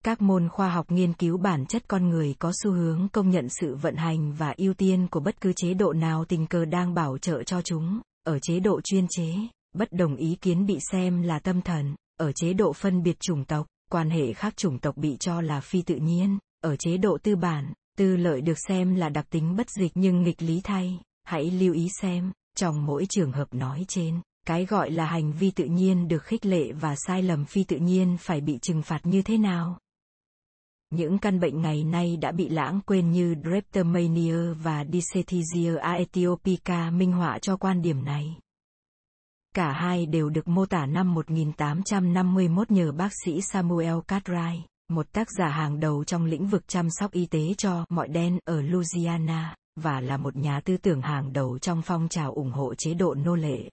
Các 0.04 0.22
môn 0.22 0.48
khoa 0.48 0.70
học 0.70 0.90
nghiên 0.90 1.12
cứu 1.12 1.38
bản 1.38 1.66
chất 1.66 1.88
con 1.88 2.08
người 2.08 2.34
có 2.38 2.52
xu 2.62 2.72
hướng 2.72 3.08
công 3.12 3.30
nhận 3.30 3.48
sự 3.48 3.74
vận 3.74 3.96
hành 3.96 4.32
và 4.32 4.54
ưu 4.56 4.74
tiên 4.74 5.06
của 5.10 5.20
bất 5.20 5.40
cứ 5.40 5.52
chế 5.56 5.74
độ 5.74 5.92
nào 5.92 6.24
tình 6.24 6.46
cờ 6.46 6.64
đang 6.64 6.94
bảo 6.94 7.18
trợ 7.18 7.42
cho 7.42 7.62
chúng. 7.62 8.00
Ở 8.24 8.38
chế 8.38 8.60
độ 8.60 8.80
chuyên 8.80 9.06
chế, 9.08 9.34
bất 9.74 9.92
đồng 9.92 10.16
ý 10.16 10.36
kiến 10.40 10.66
bị 10.66 10.78
xem 10.92 11.22
là 11.22 11.38
tâm 11.38 11.62
thần, 11.62 11.94
ở 12.18 12.32
chế 12.32 12.52
độ 12.52 12.72
phân 12.72 13.02
biệt 13.02 13.20
chủng 13.20 13.44
tộc, 13.44 13.66
quan 13.90 14.10
hệ 14.10 14.32
khác 14.32 14.56
chủng 14.56 14.78
tộc 14.78 14.96
bị 14.96 15.16
cho 15.20 15.40
là 15.40 15.60
phi 15.60 15.82
tự 15.82 15.96
nhiên, 15.96 16.38
ở 16.60 16.76
chế 16.76 16.96
độ 16.96 17.18
tư 17.22 17.36
bản, 17.36 17.72
tư 17.96 18.16
lợi 18.16 18.40
được 18.40 18.58
xem 18.68 18.94
là 18.94 19.08
đặc 19.08 19.26
tính 19.30 19.56
bất 19.56 19.70
dịch 19.70 19.92
nhưng 19.94 20.22
nghịch 20.22 20.42
lý 20.42 20.60
thay. 20.64 20.98
Hãy 21.24 21.50
lưu 21.50 21.74
ý 21.74 21.88
xem, 22.00 22.32
trong 22.56 22.86
mỗi 22.86 23.06
trường 23.08 23.32
hợp 23.32 23.54
nói 23.54 23.84
trên, 23.88 24.20
cái 24.46 24.66
gọi 24.66 24.90
là 24.90 25.06
hành 25.06 25.32
vi 25.32 25.50
tự 25.50 25.64
nhiên 25.64 26.08
được 26.08 26.22
khích 26.22 26.46
lệ 26.46 26.72
và 26.72 26.94
sai 27.06 27.22
lầm 27.22 27.44
phi 27.44 27.64
tự 27.64 27.76
nhiên 27.76 28.16
phải 28.20 28.40
bị 28.40 28.58
trừng 28.62 28.82
phạt 28.82 29.00
như 29.04 29.22
thế 29.22 29.38
nào. 29.38 29.78
Những 30.90 31.18
căn 31.18 31.40
bệnh 31.40 31.62
ngày 31.62 31.84
nay 31.84 32.16
đã 32.16 32.32
bị 32.32 32.48
lãng 32.48 32.80
quên 32.86 33.10
như 33.10 33.34
Dreptomania 33.44 34.52
và 34.62 34.84
Dissethesia 34.92 35.76
aethiopica 35.76 36.90
minh 36.90 37.12
họa 37.12 37.38
cho 37.38 37.56
quan 37.56 37.82
điểm 37.82 38.04
này. 38.04 38.36
Cả 39.54 39.72
hai 39.72 40.06
đều 40.06 40.28
được 40.28 40.48
mô 40.48 40.66
tả 40.66 40.86
năm 40.86 41.14
1851 41.14 42.70
nhờ 42.70 42.92
bác 42.92 43.12
sĩ 43.24 43.40
Samuel 43.40 43.98
Cartwright, 44.08 44.60
một 44.88 45.12
tác 45.12 45.28
giả 45.38 45.48
hàng 45.48 45.80
đầu 45.80 46.04
trong 46.04 46.24
lĩnh 46.24 46.46
vực 46.46 46.68
chăm 46.68 46.90
sóc 46.90 47.12
y 47.12 47.26
tế 47.26 47.54
cho 47.58 47.84
mọi 47.88 48.08
đen 48.08 48.38
ở 48.44 48.62
Louisiana, 48.62 49.56
và 49.76 50.00
là 50.00 50.16
một 50.16 50.36
nhà 50.36 50.60
tư 50.60 50.76
tưởng 50.76 51.02
hàng 51.02 51.32
đầu 51.32 51.58
trong 51.58 51.82
phong 51.82 52.08
trào 52.08 52.32
ủng 52.32 52.52
hộ 52.52 52.74
chế 52.74 52.94
độ 52.94 53.14
nô 53.14 53.34
lệ. 53.34 53.70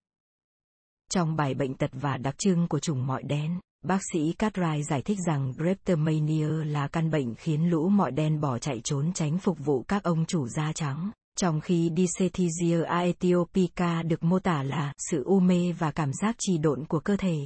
Trong 1.11 1.35
bài 1.35 1.53
bệnh 1.53 1.73
tật 1.73 1.91
và 1.93 2.17
đặc 2.17 2.35
trưng 2.37 2.67
của 2.67 2.79
chủng 2.79 3.07
mọi 3.07 3.23
đen, 3.23 3.59
bác 3.87 4.01
sĩ 4.13 4.33
Cartwright 4.39 4.83
giải 4.83 5.01
thích 5.01 5.17
rằng 5.27 5.53
Dreptomania 5.53 6.47
là 6.47 6.87
căn 6.87 7.11
bệnh 7.11 7.35
khiến 7.35 7.69
lũ 7.69 7.89
mọi 7.89 8.11
đen 8.11 8.41
bỏ 8.41 8.59
chạy 8.59 8.81
trốn 8.83 9.13
tránh 9.13 9.37
phục 9.37 9.57
vụ 9.65 9.83
các 9.87 10.03
ông 10.03 10.25
chủ 10.25 10.47
da 10.47 10.71
trắng, 10.73 11.11
trong 11.37 11.61
khi 11.61 11.91
Dissethesia 11.97 12.83
aethiopica 12.83 14.03
được 14.03 14.23
mô 14.23 14.39
tả 14.39 14.63
là 14.63 14.93
sự 14.97 15.23
u 15.23 15.39
mê 15.39 15.71
và 15.79 15.91
cảm 15.91 16.13
giác 16.13 16.35
trì 16.39 16.57
độn 16.57 16.85
của 16.85 16.99
cơ 16.99 17.17
thể. 17.17 17.37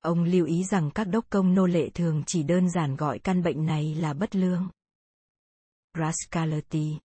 Ông 0.00 0.22
lưu 0.24 0.46
ý 0.46 0.64
rằng 0.64 0.90
các 0.90 1.04
đốc 1.04 1.24
công 1.30 1.54
nô 1.54 1.66
lệ 1.66 1.90
thường 1.90 2.22
chỉ 2.26 2.42
đơn 2.42 2.70
giản 2.70 2.96
gọi 2.96 3.18
căn 3.18 3.42
bệnh 3.42 3.66
này 3.66 3.94
là 3.94 4.14
bất 4.14 4.36
lương. 4.36 4.68
Rascality 5.98 6.98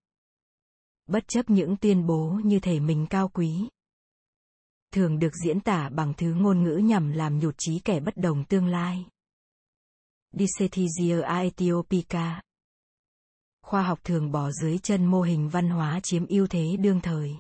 Bất 1.07 1.27
chấp 1.27 1.49
những 1.49 1.77
tuyên 1.77 2.05
bố 2.05 2.39
như 2.43 2.59
thể 2.59 2.79
mình 2.79 3.05
cao 3.09 3.27
quý. 3.27 3.69
Thường 4.97 5.19
được 5.19 5.35
diễn 5.45 5.59
tả 5.59 5.89
bằng 5.89 6.13
thứ 6.17 6.33
ngôn 6.33 6.63
ngữ 6.63 6.77
nhằm 6.77 7.11
làm 7.11 7.39
nhụt 7.39 7.55
chí 7.57 7.79
kẻ 7.79 7.99
bất 7.99 8.17
đồng 8.17 8.43
tương 8.43 8.67
lai. 8.67 9.05
Dissethesia 10.33 11.21
aetiopica 11.21 12.41
khoa 13.61 13.83
học 13.83 13.99
thường 14.03 14.31
bỏ 14.31 14.51
dưới 14.51 14.77
chân 14.77 15.05
mô 15.05 15.21
hình 15.21 15.49
văn 15.49 15.69
hóa 15.69 15.99
chiếm 16.03 16.25
ưu 16.25 16.47
thế 16.47 16.77
đương 16.79 17.01
thời. 17.01 17.35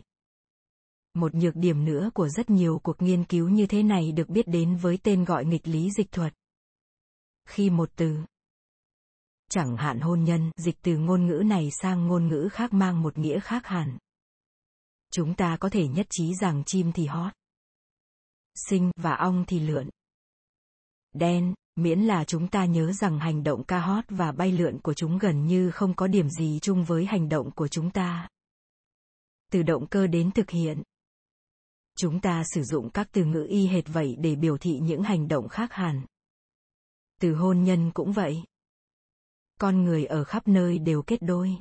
Một 1.13 1.35
nhược 1.35 1.55
điểm 1.55 1.85
nữa 1.85 2.09
của 2.13 2.29
rất 2.29 2.49
nhiều 2.49 2.79
cuộc 2.83 3.01
nghiên 3.01 3.23
cứu 3.23 3.49
như 3.49 3.67
thế 3.67 3.83
này 3.83 4.11
được 4.11 4.29
biết 4.29 4.47
đến 4.47 4.75
với 4.75 4.97
tên 5.03 5.25
gọi 5.25 5.45
nghịch 5.45 5.67
lý 5.67 5.89
dịch 5.97 6.11
thuật. 6.11 6.33
Khi 7.49 7.69
một 7.69 7.89
từ 7.95 8.17
chẳng 9.49 9.77
hạn 9.77 9.99
hôn 9.99 10.23
nhân 10.23 10.51
dịch 10.57 10.77
từ 10.81 10.97
ngôn 10.97 11.27
ngữ 11.27 11.43
này 11.45 11.69
sang 11.81 12.07
ngôn 12.07 12.27
ngữ 12.27 12.49
khác 12.51 12.73
mang 12.73 13.01
một 13.01 13.17
nghĩa 13.17 13.39
khác 13.39 13.65
hẳn. 13.65 13.97
Chúng 15.11 15.35
ta 15.35 15.57
có 15.57 15.69
thể 15.69 15.87
nhất 15.87 16.07
trí 16.09 16.33
rằng 16.41 16.63
chim 16.65 16.91
thì 16.91 17.05
hót, 17.05 17.33
sinh 18.69 18.91
và 18.95 19.15
ong 19.15 19.43
thì 19.47 19.59
lượn. 19.59 19.89
Đen, 21.13 21.53
miễn 21.75 21.99
là 21.99 22.23
chúng 22.23 22.47
ta 22.47 22.65
nhớ 22.65 22.91
rằng 22.91 23.19
hành 23.19 23.43
động 23.43 23.63
ca 23.63 23.79
hót 23.79 24.05
và 24.09 24.31
bay 24.31 24.51
lượn 24.51 24.79
của 24.79 24.93
chúng 24.93 25.17
gần 25.17 25.45
như 25.45 25.71
không 25.71 25.93
có 25.93 26.07
điểm 26.07 26.29
gì 26.29 26.59
chung 26.61 26.83
với 26.83 27.05
hành 27.05 27.29
động 27.29 27.51
của 27.51 27.67
chúng 27.67 27.91
ta. 27.91 28.27
Từ 29.51 29.63
động 29.63 29.87
cơ 29.87 30.07
đến 30.07 30.31
thực 30.31 30.49
hiện. 30.49 30.83
Chúng 31.97 32.21
ta 32.21 32.43
sử 32.53 32.63
dụng 32.63 32.89
các 32.89 33.07
từ 33.11 33.25
ngữ 33.25 33.45
y 33.49 33.67
hệt 33.67 33.83
vậy 33.87 34.15
để 34.19 34.35
biểu 34.35 34.57
thị 34.57 34.79
những 34.81 35.03
hành 35.03 35.27
động 35.27 35.47
khác 35.47 35.73
hẳn. 35.73 36.05
Từ 37.21 37.33
hôn 37.33 37.63
nhân 37.63 37.91
cũng 37.91 38.11
vậy. 38.11 38.43
Con 39.59 39.83
người 39.83 40.05
ở 40.05 40.23
khắp 40.23 40.47
nơi 40.47 40.79
đều 40.79 41.01
kết 41.01 41.21
đôi. 41.21 41.57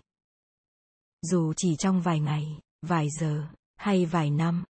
Dù 1.22 1.52
chỉ 1.56 1.76
trong 1.76 2.02
vài 2.02 2.20
ngày 2.20 2.60
vài 2.82 3.08
giờ 3.10 3.48
hay 3.76 4.06
vài 4.06 4.30
năm 4.30 4.64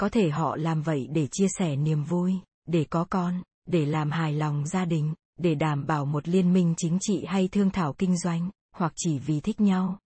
có 0.00 0.08
thể 0.08 0.30
họ 0.30 0.56
làm 0.56 0.82
vậy 0.82 1.08
để 1.10 1.26
chia 1.26 1.46
sẻ 1.58 1.76
niềm 1.76 2.04
vui 2.04 2.34
để 2.66 2.86
có 2.90 3.04
con 3.04 3.42
để 3.66 3.86
làm 3.86 4.10
hài 4.10 4.32
lòng 4.32 4.66
gia 4.66 4.84
đình, 4.84 5.14
để 5.38 5.54
đảm 5.54 5.86
bảo 5.86 6.04
một 6.04 6.28
liên 6.28 6.52
minh 6.52 6.74
chính 6.76 6.98
trị 7.00 7.24
hay 7.24 7.48
thương 7.48 7.70
thảo 7.70 7.92
kinh 7.92 8.18
doanh, 8.18 8.50
hoặc 8.72 8.92
chỉ 8.96 9.18
vì 9.18 9.40
thích 9.40 9.60
nhau. 9.60 9.98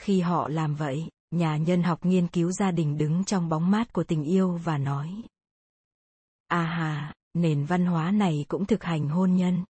Khi 0.00 0.20
họ 0.20 0.48
làm 0.48 0.74
vậy, 0.74 1.08
nhà 1.30 1.56
nhân 1.56 1.82
học 1.82 2.04
nghiên 2.04 2.28
cứu 2.28 2.52
gia 2.52 2.70
đình 2.70 2.98
đứng 2.98 3.24
trong 3.24 3.48
bóng 3.48 3.70
mát 3.70 3.92
của 3.92 4.04
tình 4.04 4.24
yêu 4.24 4.60
và 4.64 4.78
nói. 4.78 5.22
À 6.48 6.62
hà, 6.62 7.14
nền 7.34 7.64
văn 7.64 7.86
hóa 7.86 8.10
này 8.10 8.44
cũng 8.48 8.66
thực 8.66 8.84
hành 8.84 9.08
hôn 9.08 9.36
nhân. 9.36 9.64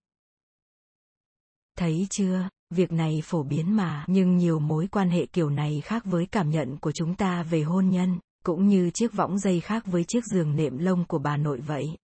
Thấy 1.78 2.06
chưa, 2.10 2.48
việc 2.70 2.92
này 2.92 3.22
phổ 3.24 3.42
biến 3.42 3.76
mà, 3.76 4.04
nhưng 4.08 4.36
nhiều 4.36 4.58
mối 4.58 4.86
quan 4.86 5.10
hệ 5.10 5.26
kiểu 5.26 5.50
này 5.50 5.80
khác 5.80 6.04
với 6.04 6.26
cảm 6.26 6.50
nhận 6.50 6.78
của 6.78 6.92
chúng 6.92 7.14
ta 7.14 7.42
về 7.42 7.62
hôn 7.62 7.88
nhân, 7.88 8.18
cũng 8.42 8.68
như 8.68 8.90
chiếc 8.94 9.12
võng 9.12 9.38
dây 9.38 9.60
khác 9.60 9.86
với 9.86 10.04
chiếc 10.04 10.24
giường 10.24 10.56
nệm 10.56 10.78
lông 10.78 11.04
của 11.04 11.18
bà 11.18 11.36
nội 11.36 11.60
vậy 11.60 11.96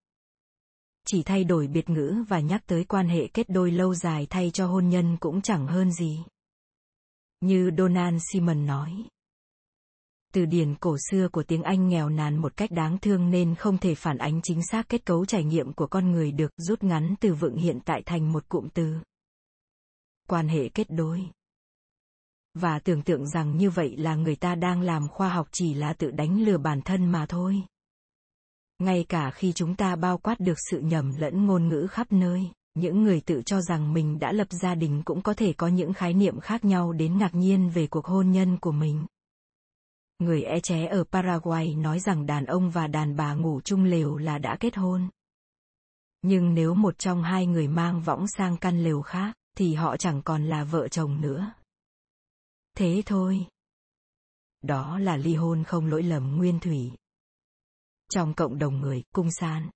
chỉ 1.10 1.22
thay 1.22 1.44
đổi 1.44 1.66
biệt 1.66 1.90
ngữ 1.90 2.24
và 2.28 2.40
nhắc 2.40 2.62
tới 2.66 2.84
quan 2.84 3.08
hệ 3.08 3.26
kết 3.26 3.48
đôi 3.48 3.70
lâu 3.70 3.94
dài 3.94 4.26
thay 4.30 4.50
cho 4.50 4.66
hôn 4.66 4.88
nhân 4.88 5.16
cũng 5.20 5.42
chẳng 5.42 5.66
hơn 5.66 5.92
gì. 5.92 6.24
Như 7.40 7.70
Donald 7.78 8.22
Simon 8.32 8.66
nói. 8.66 8.92
Từ 10.32 10.44
điển 10.44 10.74
cổ 10.74 10.96
xưa 11.10 11.28
của 11.28 11.42
tiếng 11.42 11.62
Anh 11.62 11.88
nghèo 11.88 12.08
nàn 12.08 12.36
một 12.36 12.56
cách 12.56 12.70
đáng 12.70 12.98
thương 12.98 13.30
nên 13.30 13.54
không 13.54 13.78
thể 13.78 13.94
phản 13.94 14.18
ánh 14.18 14.40
chính 14.42 14.60
xác 14.70 14.88
kết 14.88 15.06
cấu 15.06 15.26
trải 15.26 15.44
nghiệm 15.44 15.72
của 15.72 15.86
con 15.86 16.10
người 16.10 16.32
được 16.32 16.52
rút 16.56 16.82
ngắn 16.82 17.14
từ 17.20 17.34
vựng 17.34 17.56
hiện 17.56 17.80
tại 17.84 18.02
thành 18.06 18.32
một 18.32 18.48
cụm 18.48 18.68
từ. 18.74 18.94
Quan 20.28 20.48
hệ 20.48 20.68
kết 20.68 20.86
đôi. 20.90 21.30
Và 22.54 22.78
tưởng 22.78 23.02
tượng 23.02 23.28
rằng 23.28 23.56
như 23.56 23.70
vậy 23.70 23.96
là 23.96 24.14
người 24.14 24.36
ta 24.36 24.54
đang 24.54 24.80
làm 24.80 25.08
khoa 25.08 25.28
học 25.28 25.48
chỉ 25.52 25.74
là 25.74 25.92
tự 25.92 26.10
đánh 26.10 26.40
lừa 26.40 26.58
bản 26.58 26.80
thân 26.82 27.06
mà 27.06 27.26
thôi. 27.26 27.62
Ngay 28.78 29.04
cả 29.08 29.30
khi 29.30 29.52
chúng 29.52 29.74
ta 29.74 29.96
bao 29.96 30.18
quát 30.18 30.40
được 30.40 30.56
sự 30.70 30.80
nhầm 30.80 31.12
lẫn 31.18 31.46
ngôn 31.46 31.68
ngữ 31.68 31.86
khắp 31.90 32.12
nơi, 32.12 32.50
những 32.74 33.02
người 33.02 33.20
tự 33.20 33.42
cho 33.46 33.60
rằng 33.60 33.92
mình 33.92 34.18
đã 34.18 34.32
lập 34.32 34.46
gia 34.50 34.74
đình 34.74 35.02
cũng 35.04 35.22
có 35.22 35.34
thể 35.34 35.52
có 35.52 35.68
những 35.68 35.92
khái 35.92 36.14
niệm 36.14 36.40
khác 36.40 36.64
nhau 36.64 36.92
đến 36.92 37.18
ngạc 37.18 37.34
nhiên 37.34 37.70
về 37.70 37.86
cuộc 37.86 38.06
hôn 38.06 38.30
nhân 38.30 38.56
của 38.56 38.72
mình. 38.72 39.06
Người 40.18 40.42
e 40.42 40.60
ché 40.60 40.86
ở 40.86 41.04
paraguay 41.04 41.74
nói 41.74 42.00
rằng 42.00 42.26
đàn 42.26 42.44
ông 42.44 42.70
và 42.70 42.86
đàn 42.86 43.16
bà 43.16 43.34
ngủ 43.34 43.60
chung 43.64 43.84
lều 43.84 44.16
là 44.16 44.38
đã 44.38 44.56
kết 44.60 44.76
hôn. 44.76 45.08
Nhưng 46.22 46.54
nếu 46.54 46.74
một 46.74 46.98
trong 46.98 47.22
hai 47.22 47.46
người 47.46 47.68
mang 47.68 48.02
võng 48.02 48.26
sang 48.28 48.56
căn 48.56 48.84
lều 48.84 49.02
khác, 49.02 49.34
thì 49.56 49.74
họ 49.74 49.96
chẳng 49.96 50.22
còn 50.22 50.44
là 50.46 50.64
vợ 50.64 50.88
chồng 50.88 51.20
nữa 51.20 51.52
thế 52.78 53.02
thôi 53.06 53.46
đó 54.62 54.98
là 54.98 55.16
ly 55.16 55.34
hôn 55.34 55.64
không 55.64 55.86
lỗi 55.86 56.02
lầm 56.02 56.36
nguyên 56.36 56.60
thủy 56.60 56.90
trong 58.10 58.34
cộng 58.34 58.58
đồng 58.58 58.80
người 58.80 59.02
cung 59.14 59.30
san 59.30 59.70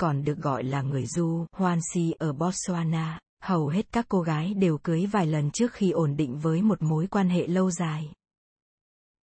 còn 0.00 0.24
được 0.24 0.38
gọi 0.38 0.64
là 0.64 0.82
người 0.82 1.06
du 1.06 1.46
hoan 1.52 1.78
si 1.92 2.12
ở 2.18 2.32
botswana 2.32 3.18
Hầu 3.42 3.68
hết 3.68 3.92
các 3.92 4.06
cô 4.08 4.20
gái 4.20 4.54
đều 4.54 4.78
cưới 4.78 5.06
vài 5.06 5.26
lần 5.26 5.50
trước 5.50 5.72
khi 5.72 5.90
ổn 5.90 6.16
định 6.16 6.38
với 6.38 6.62
một 6.62 6.82
mối 6.82 7.06
quan 7.06 7.28
hệ 7.28 7.46
lâu 7.46 7.70
dài. 7.70 8.12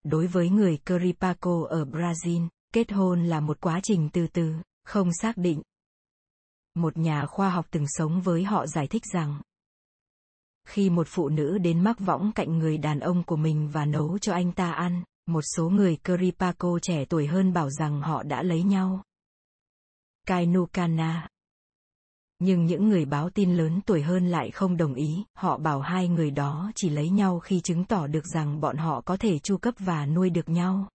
Đối 0.04 0.28
với 0.28 0.50
người 0.50 0.78
Caripaco 0.78 1.66
ở 1.70 1.86
Brazil, 1.86 2.48
kết 2.74 2.92
hôn 2.92 3.24
là 3.24 3.39
một 3.39 3.62
quá 3.62 3.80
trình 3.84 4.10
từ 4.13 4.28
từ, 4.28 4.54
không 4.86 5.13
xác 5.13 5.38
định. 5.38 5.62
Một 6.75 6.98
nhà 6.98 7.25
khoa 7.25 7.50
học 7.50 7.66
từng 7.72 7.86
sống 7.88 8.22
với 8.22 8.44
họ 8.44 8.68
giải 8.68 8.88
thích 8.88 9.04
rằng, 9.13 9.42
khi 10.70 10.90
một 10.90 11.08
phụ 11.10 11.30
nữ 11.30 11.58
đến 11.58 11.84
mắc 11.84 12.00
võng 12.00 12.32
cạnh 12.36 12.58
người 12.58 12.78
đàn 12.78 13.00
ông 13.00 13.24
của 13.24 13.36
mình 13.36 13.70
và 13.70 13.86
nấu 13.86 14.18
cho 14.18 14.34
anh 14.34 14.52
ta 14.52 14.72
ăn, 14.72 15.04
một 15.26 15.42
số 15.56 15.70
người 15.70 15.96
Caripaco 15.96 16.80
trẻ 16.82 17.06
tuổi 17.06 17.28
hơn 17.28 17.54
bảo 17.54 17.70
rằng 17.70 18.02
họ 18.02 18.24
đã 18.24 18.44
lấy 18.44 18.64
nhau. 18.64 19.04
Kainukana 20.28 21.28
nhưng 22.40 22.66
những 22.66 22.90
người 22.90 23.06
báo 23.06 23.30
tin 23.30 23.56
lớn 23.56 23.82
tuổi 23.86 24.02
hơn 24.02 24.28
lại 24.28 24.52
không 24.52 24.78
đồng 24.78 24.94
ý, 24.94 25.24
họ 25.38 25.58
bảo 25.58 25.82
hai 25.82 26.08
người 26.08 26.32
đó 26.32 26.72
chỉ 26.76 26.90
lấy 26.90 27.10
nhau 27.10 27.40
khi 27.40 27.62
chứng 27.62 27.86
tỏ 27.86 28.08
được 28.08 28.26
rằng 28.26 28.62
bọn 28.62 28.78
họ 28.78 29.02
có 29.02 29.18
thể 29.18 29.40
chu 29.40 29.58
cấp 29.58 29.74
và 29.80 30.06
nuôi 30.06 30.30
được 30.30 30.50
nhau. 30.50 30.90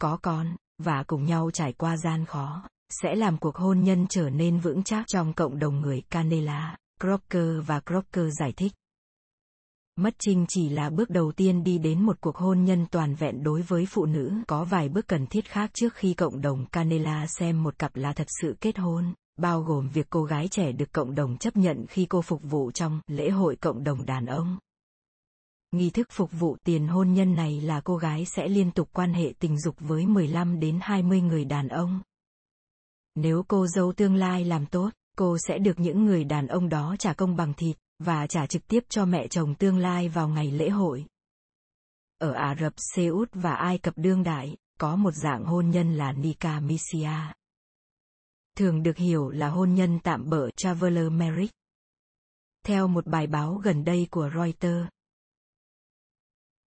Có 0.00 0.18
con, 0.22 0.56
và 0.78 1.04
cùng 1.06 1.24
nhau 1.24 1.50
trải 1.50 1.72
qua 1.72 1.96
gian 1.96 2.24
khó, 2.24 2.68
sẽ 3.02 3.14
làm 3.14 3.38
cuộc 3.38 3.56
hôn 3.56 3.80
nhân 3.80 4.06
trở 4.08 4.30
nên 4.30 4.60
vững 4.60 4.82
chắc 4.82 5.04
trong 5.06 5.32
cộng 5.32 5.58
đồng 5.58 5.80
người 5.80 6.02
Canela, 6.10 6.76
Crocker 7.00 7.66
và 7.66 7.80
Crocker 7.80 8.38
giải 8.38 8.52
thích. 8.56 8.72
Mất 9.96 10.14
trinh 10.18 10.44
chỉ 10.48 10.68
là 10.68 10.90
bước 10.90 11.10
đầu 11.10 11.32
tiên 11.32 11.64
đi 11.64 11.78
đến 11.78 12.02
một 12.02 12.20
cuộc 12.20 12.36
hôn 12.36 12.64
nhân 12.64 12.86
toàn 12.90 13.14
vẹn 13.14 13.42
đối 13.42 13.62
với 13.62 13.86
phụ 13.86 14.06
nữ. 14.06 14.32
Có 14.46 14.64
vài 14.64 14.88
bước 14.88 15.06
cần 15.08 15.26
thiết 15.26 15.44
khác 15.44 15.70
trước 15.74 15.94
khi 15.94 16.14
cộng 16.14 16.40
đồng 16.40 16.66
Canela 16.66 17.26
xem 17.26 17.62
một 17.62 17.78
cặp 17.78 17.96
là 17.96 18.12
thật 18.12 18.26
sự 18.40 18.56
kết 18.60 18.78
hôn 18.78 19.14
bao 19.36 19.62
gồm 19.62 19.88
việc 19.88 20.06
cô 20.10 20.24
gái 20.24 20.48
trẻ 20.48 20.72
được 20.72 20.92
cộng 20.92 21.14
đồng 21.14 21.36
chấp 21.36 21.56
nhận 21.56 21.86
khi 21.86 22.06
cô 22.06 22.22
phục 22.22 22.42
vụ 22.42 22.70
trong 22.70 23.00
lễ 23.06 23.30
hội 23.30 23.56
cộng 23.56 23.84
đồng 23.84 24.06
đàn 24.06 24.26
ông. 24.26 24.58
Nghi 25.72 25.90
thức 25.90 26.08
phục 26.10 26.30
vụ 26.32 26.56
tiền 26.64 26.88
hôn 26.88 27.12
nhân 27.12 27.34
này 27.34 27.60
là 27.60 27.80
cô 27.80 27.96
gái 27.96 28.24
sẽ 28.24 28.48
liên 28.48 28.70
tục 28.70 28.88
quan 28.92 29.14
hệ 29.14 29.32
tình 29.38 29.58
dục 29.58 29.76
với 29.78 30.06
15 30.06 30.60
đến 30.60 30.78
20 30.82 31.20
người 31.20 31.44
đàn 31.44 31.68
ông. 31.68 32.00
Nếu 33.14 33.44
cô 33.48 33.66
dâu 33.66 33.92
tương 33.92 34.14
lai 34.14 34.44
làm 34.44 34.66
tốt, 34.66 34.90
cô 35.16 35.36
sẽ 35.38 35.58
được 35.58 35.80
những 35.80 36.04
người 36.04 36.24
đàn 36.24 36.46
ông 36.46 36.68
đó 36.68 36.96
trả 36.98 37.12
công 37.12 37.36
bằng 37.36 37.54
thịt, 37.54 37.76
và 37.98 38.26
trả 38.26 38.46
trực 38.46 38.66
tiếp 38.66 38.84
cho 38.88 39.04
mẹ 39.04 39.28
chồng 39.28 39.54
tương 39.54 39.78
lai 39.78 40.08
vào 40.08 40.28
ngày 40.28 40.50
lễ 40.50 40.68
hội. 40.68 41.06
Ở 42.18 42.32
Ả 42.32 42.56
Rập 42.60 42.72
Xê 42.76 43.06
Út 43.06 43.28
và 43.32 43.54
Ai 43.54 43.78
Cập 43.78 43.94
đương 43.96 44.22
đại, 44.22 44.56
có 44.78 44.96
một 44.96 45.14
dạng 45.14 45.44
hôn 45.44 45.70
nhân 45.70 45.94
là 45.94 46.12
Nika 46.12 46.60
Misia 46.60 47.32
thường 48.56 48.82
được 48.82 48.96
hiểu 48.96 49.30
là 49.30 49.48
hôn 49.48 49.74
nhân 49.74 49.98
tạm 50.02 50.28
bỡ 50.30 50.50
Traveler 50.56 51.12
marriage 51.12 51.52
Theo 52.64 52.88
một 52.88 53.06
bài 53.06 53.26
báo 53.26 53.54
gần 53.54 53.84
đây 53.84 54.06
của 54.10 54.30
Reuters, 54.34 54.88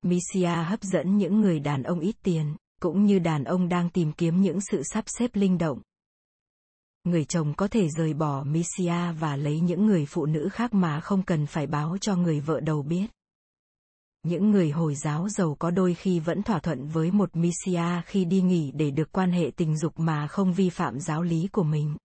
Misia 0.01 0.63
hấp 0.63 0.81
dẫn 0.81 1.17
những 1.17 1.41
người 1.41 1.59
đàn 1.59 1.83
ông 1.83 1.99
ít 1.99 2.15
tiền, 2.23 2.55
cũng 2.81 3.05
như 3.05 3.19
đàn 3.19 3.43
ông 3.43 3.69
đang 3.69 3.89
tìm 3.89 4.11
kiếm 4.11 4.41
những 4.41 4.61
sự 4.61 4.81
sắp 4.83 5.03
xếp 5.07 5.31
linh 5.33 5.57
động. 5.57 5.81
Người 7.03 7.25
chồng 7.25 7.53
có 7.57 7.67
thể 7.67 7.89
rời 7.89 8.13
bỏ 8.13 8.43
Misia 8.43 9.11
và 9.19 9.35
lấy 9.35 9.59
những 9.59 9.85
người 9.85 10.05
phụ 10.05 10.25
nữ 10.25 10.49
khác 10.51 10.73
mà 10.73 10.99
không 10.99 11.23
cần 11.23 11.45
phải 11.45 11.67
báo 11.67 11.97
cho 12.01 12.15
người 12.15 12.39
vợ 12.39 12.59
đầu 12.59 12.81
biết. 12.81 13.07
Những 14.23 14.51
người 14.51 14.71
Hồi 14.71 14.95
giáo 14.95 15.29
giàu 15.29 15.55
có 15.59 15.71
đôi 15.71 15.93
khi 15.93 16.19
vẫn 16.19 16.43
thỏa 16.43 16.59
thuận 16.59 16.87
với 16.87 17.11
một 17.11 17.29
Misia 17.35 18.01
khi 18.05 18.25
đi 18.25 18.41
nghỉ 18.41 18.71
để 18.71 18.91
được 18.91 19.11
quan 19.11 19.31
hệ 19.31 19.51
tình 19.55 19.77
dục 19.77 19.93
mà 19.99 20.27
không 20.27 20.53
vi 20.53 20.69
phạm 20.69 20.99
giáo 20.99 21.21
lý 21.21 21.47
của 21.51 21.63
mình. 21.63 21.95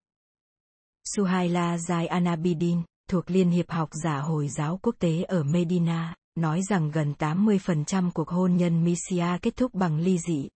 Suhaila 1.14 1.76
Zai 1.76 2.08
Anabidin, 2.08 2.82
thuộc 3.10 3.30
Liên 3.30 3.50
hiệp 3.50 3.70
học 3.70 3.88
giả 4.04 4.18
Hồi 4.18 4.48
giáo 4.48 4.78
quốc 4.82 4.94
tế 4.98 5.22
ở 5.22 5.42
Medina, 5.42 6.14
nói 6.34 6.62
rằng 6.70 6.90
gần 6.90 7.14
80% 7.18 8.10
cuộc 8.10 8.28
hôn 8.28 8.56
nhân 8.56 8.84
Misia 8.84 9.38
kết 9.42 9.56
thúc 9.56 9.74
bằng 9.74 9.98
ly 9.98 10.18
dị. 10.18 10.48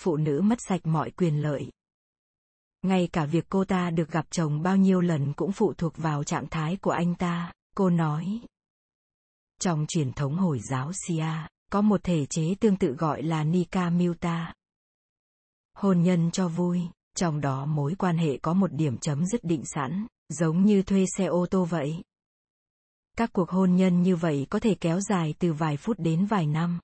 Phụ 0.00 0.16
nữ 0.16 0.40
mất 0.44 0.58
sạch 0.68 0.80
mọi 0.84 1.10
quyền 1.10 1.42
lợi. 1.42 1.70
Ngay 2.82 3.08
cả 3.12 3.24
việc 3.24 3.46
cô 3.48 3.64
ta 3.64 3.90
được 3.90 4.10
gặp 4.10 4.26
chồng 4.30 4.62
bao 4.62 4.76
nhiêu 4.76 5.00
lần 5.00 5.32
cũng 5.32 5.52
phụ 5.52 5.72
thuộc 5.72 5.96
vào 5.96 6.24
trạng 6.24 6.46
thái 6.48 6.76
của 6.76 6.90
anh 6.90 7.14
ta, 7.14 7.52
cô 7.76 7.90
nói. 7.90 8.40
Trong 9.60 9.86
truyền 9.88 10.12
thống 10.12 10.36
Hồi 10.36 10.60
giáo 10.70 10.92
Sia, 10.92 11.32
có 11.72 11.80
một 11.80 12.00
thể 12.04 12.26
chế 12.26 12.54
tương 12.60 12.76
tự 12.76 12.92
gọi 12.92 13.22
là 13.22 13.44
Nika 13.44 13.90
Milta. 13.90 14.54
Hôn 15.74 16.02
nhân 16.02 16.30
cho 16.30 16.48
vui, 16.48 16.82
trong 17.16 17.40
đó 17.40 17.66
mối 17.66 17.94
quan 17.98 18.18
hệ 18.18 18.38
có 18.38 18.52
một 18.52 18.72
điểm 18.72 18.98
chấm 18.98 19.26
dứt 19.26 19.44
định 19.44 19.62
sẵn, 19.64 20.06
giống 20.28 20.64
như 20.64 20.82
thuê 20.82 21.04
xe 21.16 21.24
ô 21.24 21.46
tô 21.50 21.64
vậy. 21.64 22.02
Các 23.16 23.30
cuộc 23.32 23.50
hôn 23.50 23.76
nhân 23.76 24.02
như 24.02 24.16
vậy 24.16 24.46
có 24.50 24.58
thể 24.58 24.74
kéo 24.74 25.00
dài 25.00 25.34
từ 25.38 25.52
vài 25.52 25.76
phút 25.76 25.98
đến 25.98 26.26
vài 26.26 26.46
năm. 26.46 26.80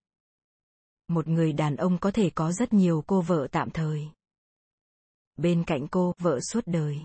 Một 1.09 1.29
người 1.29 1.53
đàn 1.53 1.77
ông 1.77 1.99
có 1.99 2.11
thể 2.11 2.31
có 2.31 2.53
rất 2.53 2.73
nhiều 2.73 3.05
cô 3.07 3.21
vợ 3.21 3.49
tạm 3.53 3.71
thời. 3.71 4.09
Bên 5.37 5.65
cạnh 5.65 5.89
cô, 5.89 6.13
vợ 6.19 6.41
suốt 6.41 6.67
đời. 6.67 6.99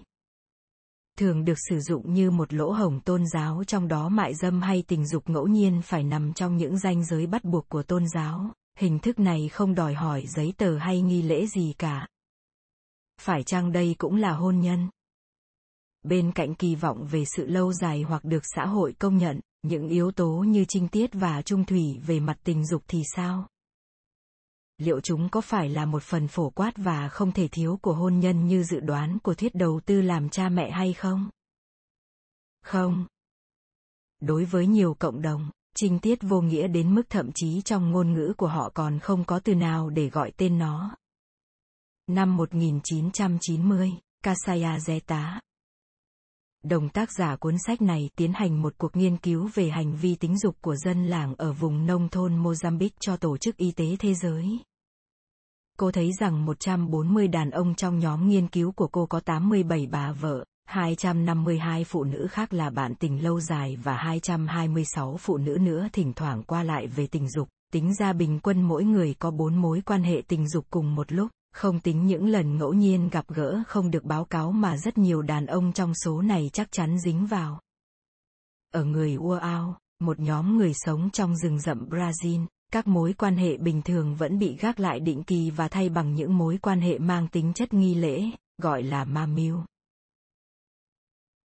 Thường 1.17 1.45
được 1.45 1.57
sử 1.69 1.79
dụng 1.79 2.13
như 2.13 2.31
một 2.31 2.53
lỗ 2.53 2.71
hổng 2.71 2.99
tôn 2.99 3.23
giáo 3.33 3.63
trong 3.63 3.87
đó 3.87 4.09
mại 4.09 4.35
dâm 4.35 4.61
hay 4.61 4.83
tình 4.87 5.07
dục 5.07 5.29
ngẫu 5.29 5.47
nhiên 5.47 5.81
phải 5.81 6.03
nằm 6.03 6.33
trong 6.33 6.57
những 6.57 6.77
ranh 6.77 7.05
giới 7.05 7.27
bắt 7.27 7.43
buộc 7.43 7.69
của 7.69 7.83
tôn 7.83 8.03
giáo. 8.13 8.51
Hình 8.77 8.99
thức 8.99 9.19
này 9.19 9.49
không 9.49 9.75
đòi 9.75 9.93
hỏi 9.93 10.25
giấy 10.27 10.53
tờ 10.57 10.77
hay 10.77 11.01
nghi 11.01 11.21
lễ 11.21 11.47
gì 11.47 11.73
cả. 11.77 12.07
Phải 13.21 13.43
chăng 13.43 13.71
đây 13.71 13.95
cũng 13.97 14.15
là 14.15 14.31
hôn 14.31 14.59
nhân? 14.59 14.89
Bên 16.03 16.31
cạnh 16.31 16.55
kỳ 16.55 16.75
vọng 16.75 17.07
về 17.11 17.23
sự 17.25 17.45
lâu 17.45 17.73
dài 17.73 18.01
hoặc 18.01 18.23
được 18.23 18.43
xã 18.55 18.65
hội 18.65 18.93
công 18.99 19.17
nhận 19.17 19.39
những 19.61 19.87
yếu 19.87 20.11
tố 20.11 20.29
như 20.47 20.65
trinh 20.65 20.87
tiết 20.87 21.09
và 21.13 21.41
trung 21.41 21.65
thủy 21.65 21.99
về 22.05 22.19
mặt 22.19 22.37
tình 22.43 22.65
dục 22.65 22.83
thì 22.87 23.01
sao? 23.15 23.47
Liệu 24.81 25.01
chúng 25.01 25.29
có 25.29 25.41
phải 25.41 25.69
là 25.69 25.85
một 25.85 26.03
phần 26.03 26.27
phổ 26.27 26.49
quát 26.49 26.71
và 26.77 27.09
không 27.09 27.31
thể 27.31 27.47
thiếu 27.47 27.79
của 27.81 27.93
hôn 27.93 28.19
nhân 28.19 28.47
như 28.47 28.63
dự 28.63 28.79
đoán 28.79 29.19
của 29.19 29.33
thuyết 29.33 29.55
đầu 29.55 29.81
tư 29.85 30.01
làm 30.01 30.29
cha 30.29 30.49
mẹ 30.49 30.71
hay 30.71 30.93
không? 30.93 31.29
Không. 32.65 33.05
Đối 34.19 34.45
với 34.45 34.67
nhiều 34.67 34.95
cộng 34.99 35.21
đồng, 35.21 35.49
trinh 35.75 35.99
tiết 35.99 36.19
vô 36.21 36.41
nghĩa 36.41 36.67
đến 36.67 36.95
mức 36.95 37.03
thậm 37.09 37.31
chí 37.35 37.61
trong 37.61 37.91
ngôn 37.91 38.13
ngữ 38.13 38.33
của 38.37 38.47
họ 38.47 38.71
còn 38.73 38.99
không 38.99 39.23
có 39.23 39.39
từ 39.39 39.55
nào 39.55 39.89
để 39.89 40.09
gọi 40.09 40.31
tên 40.37 40.57
nó. 40.57 40.95
Năm 42.07 42.37
1990, 42.37 43.91
Kasaya 44.23 44.77
Zeta, 44.77 45.39
Đồng 46.63 46.89
tác 46.89 47.09
giả 47.11 47.35
cuốn 47.35 47.55
sách 47.67 47.81
này 47.81 48.09
tiến 48.15 48.33
hành 48.33 48.61
một 48.61 48.73
cuộc 48.77 48.95
nghiên 48.95 49.17
cứu 49.17 49.49
về 49.53 49.69
hành 49.69 49.95
vi 49.95 50.15
tính 50.15 50.37
dục 50.37 50.55
của 50.61 50.75
dân 50.75 51.05
làng 51.05 51.35
ở 51.37 51.53
vùng 51.53 51.85
nông 51.85 52.09
thôn 52.09 52.43
Mozambique 52.43 52.89
cho 52.99 53.17
Tổ 53.17 53.37
chức 53.37 53.57
Y 53.57 53.71
tế 53.71 53.95
Thế 53.99 54.13
giới. 54.13 54.59
Cô 55.81 55.91
thấy 55.91 56.11
rằng 56.19 56.45
140 56.45 57.27
đàn 57.27 57.49
ông 57.49 57.75
trong 57.75 57.99
nhóm 57.99 58.29
nghiên 58.29 58.47
cứu 58.47 58.71
của 58.71 58.87
cô 58.87 59.05
có 59.05 59.19
87 59.19 59.87
bà 59.91 60.11
vợ, 60.11 60.45
252 60.65 61.83
phụ 61.83 62.03
nữ 62.03 62.27
khác 62.31 62.53
là 62.53 62.69
bạn 62.69 62.95
tình 62.95 63.23
lâu 63.23 63.39
dài 63.39 63.77
và 63.83 63.95
226 63.95 65.17
phụ 65.17 65.37
nữ 65.37 65.57
nữa 65.61 65.87
thỉnh 65.93 66.13
thoảng 66.13 66.43
qua 66.43 66.63
lại 66.63 66.87
về 66.87 67.07
tình 67.07 67.29
dục. 67.29 67.47
Tính 67.73 67.93
ra 67.95 68.13
bình 68.13 68.39
quân 68.43 68.61
mỗi 68.61 68.83
người 68.83 69.15
có 69.19 69.31
4 69.31 69.55
mối 69.55 69.81
quan 69.85 70.03
hệ 70.03 70.21
tình 70.27 70.47
dục 70.49 70.65
cùng 70.69 70.95
một 70.95 71.11
lúc, 71.11 71.29
không 71.53 71.79
tính 71.79 72.07
những 72.07 72.27
lần 72.27 72.57
ngẫu 72.57 72.73
nhiên 72.73 73.09
gặp 73.09 73.25
gỡ 73.27 73.63
không 73.67 73.91
được 73.91 74.03
báo 74.03 74.25
cáo 74.25 74.51
mà 74.51 74.77
rất 74.77 74.97
nhiều 74.97 75.21
đàn 75.21 75.45
ông 75.45 75.73
trong 75.73 75.93
số 75.93 76.21
này 76.21 76.49
chắc 76.53 76.71
chắn 76.71 76.99
dính 76.99 77.25
vào. 77.25 77.59
Ở 78.73 78.83
người 78.83 79.15
Uao, 79.15 79.77
một 79.99 80.19
nhóm 80.19 80.57
người 80.57 80.73
sống 80.73 81.09
trong 81.09 81.35
rừng 81.35 81.59
rậm 81.59 81.89
Brazil, 81.89 82.45
các 82.71 82.87
mối 82.87 83.13
quan 83.13 83.35
hệ 83.35 83.57
bình 83.57 83.81
thường 83.81 84.15
vẫn 84.15 84.39
bị 84.39 84.57
gác 84.59 84.79
lại 84.79 84.99
định 84.99 85.23
kỳ 85.23 85.51
và 85.51 85.67
thay 85.67 85.89
bằng 85.89 86.15
những 86.15 86.37
mối 86.37 86.57
quan 86.61 86.81
hệ 86.81 86.99
mang 86.99 87.27
tính 87.27 87.53
chất 87.53 87.73
nghi 87.73 87.95
lễ, 87.95 88.23
gọi 88.57 88.83
là 88.83 89.05
ma 89.05 89.25
mưu. 89.25 89.59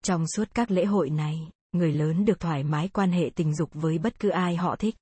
Trong 0.03 0.25
suốt 0.37 0.49
các 0.55 0.71
lễ 0.71 0.85
hội 0.85 1.11
này, 1.11 1.49
người 1.73 1.93
lớn 1.93 2.25
được 2.25 2.41
thoải 2.41 2.65
mái 2.65 2.89
quan 2.89 3.11
hệ 3.11 3.31
tình 3.35 3.55
dục 3.55 3.71
với 3.73 3.99
bất 3.99 4.21
cứ 4.21 4.29
ai 4.29 4.57
họ 4.57 4.77
thích. 4.77 4.95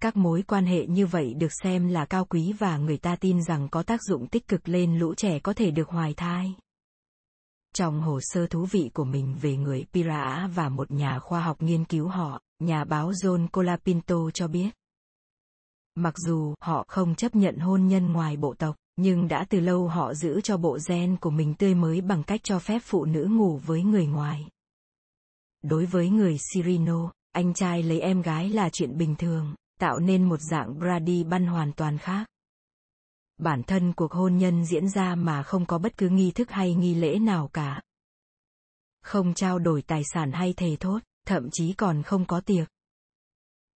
Các 0.00 0.16
mối 0.16 0.42
quan 0.42 0.66
hệ 0.66 0.86
như 0.86 1.06
vậy 1.06 1.34
được 1.34 1.52
xem 1.62 1.88
là 1.88 2.04
cao 2.04 2.24
quý 2.24 2.52
và 2.58 2.78
người 2.78 2.96
ta 2.96 3.16
tin 3.16 3.42
rằng 3.42 3.68
có 3.68 3.82
tác 3.82 4.00
dụng 4.02 4.26
tích 4.26 4.48
cực 4.48 4.68
lên 4.68 4.98
lũ 4.98 5.14
trẻ 5.14 5.38
có 5.38 5.52
thể 5.52 5.70
được 5.70 5.88
hoài 5.88 6.14
thai. 6.14 6.54
Trong 7.74 8.00
hồ 8.00 8.20
sơ 8.22 8.46
thú 8.46 8.66
vị 8.70 8.90
của 8.94 9.04
mình 9.04 9.36
về 9.40 9.56
người 9.56 9.84
Pira 9.92 10.50
và 10.54 10.68
một 10.68 10.90
nhà 10.90 11.18
khoa 11.18 11.40
học 11.40 11.62
nghiên 11.62 11.84
cứu 11.84 12.08
họ, 12.08 12.40
nhà 12.58 12.84
báo 12.84 13.10
John 13.10 13.48
Colapinto 13.48 14.30
cho 14.34 14.48
biết, 14.48 14.70
Mặc 15.98 16.14
dù 16.18 16.54
họ 16.60 16.84
không 16.88 17.14
chấp 17.14 17.34
nhận 17.34 17.58
hôn 17.58 17.86
nhân 17.86 18.12
ngoài 18.12 18.36
bộ 18.36 18.54
tộc, 18.54 18.76
nhưng 18.96 19.28
đã 19.28 19.46
từ 19.48 19.60
lâu 19.60 19.88
họ 19.88 20.14
giữ 20.14 20.40
cho 20.40 20.56
bộ 20.56 20.78
gen 20.88 21.16
của 21.16 21.30
mình 21.30 21.54
tươi 21.54 21.74
mới 21.74 22.00
bằng 22.00 22.22
cách 22.22 22.40
cho 22.44 22.58
phép 22.58 22.78
phụ 22.84 23.04
nữ 23.04 23.26
ngủ 23.30 23.56
với 23.56 23.82
người 23.82 24.06
ngoài. 24.06 24.48
Đối 25.62 25.86
với 25.86 26.08
người 26.08 26.38
Sirino, 26.38 27.12
anh 27.32 27.54
trai 27.54 27.82
lấy 27.82 28.00
em 28.00 28.22
gái 28.22 28.50
là 28.50 28.70
chuyện 28.72 28.98
bình 28.98 29.16
thường, 29.16 29.54
tạo 29.80 29.98
nên 29.98 30.24
một 30.28 30.40
dạng 30.40 30.78
Brady 30.78 31.24
ban 31.24 31.46
hoàn 31.46 31.72
toàn 31.72 31.98
khác. 31.98 32.26
Bản 33.38 33.62
thân 33.62 33.92
cuộc 33.92 34.12
hôn 34.12 34.36
nhân 34.36 34.64
diễn 34.64 34.88
ra 34.88 35.14
mà 35.14 35.42
không 35.42 35.66
có 35.66 35.78
bất 35.78 35.96
cứ 35.96 36.08
nghi 36.08 36.30
thức 36.30 36.50
hay 36.50 36.74
nghi 36.74 36.94
lễ 36.94 37.18
nào 37.18 37.50
cả. 37.52 37.82
không 39.02 39.34
trao 39.34 39.58
đổi 39.58 39.82
tài 39.82 40.02
sản 40.14 40.32
hay 40.32 40.54
thề 40.56 40.76
thốt, 40.80 40.98
thậm 41.26 41.48
chí 41.52 41.72
còn 41.72 42.02
không 42.02 42.26
có 42.26 42.40
tiệc. 42.40 42.68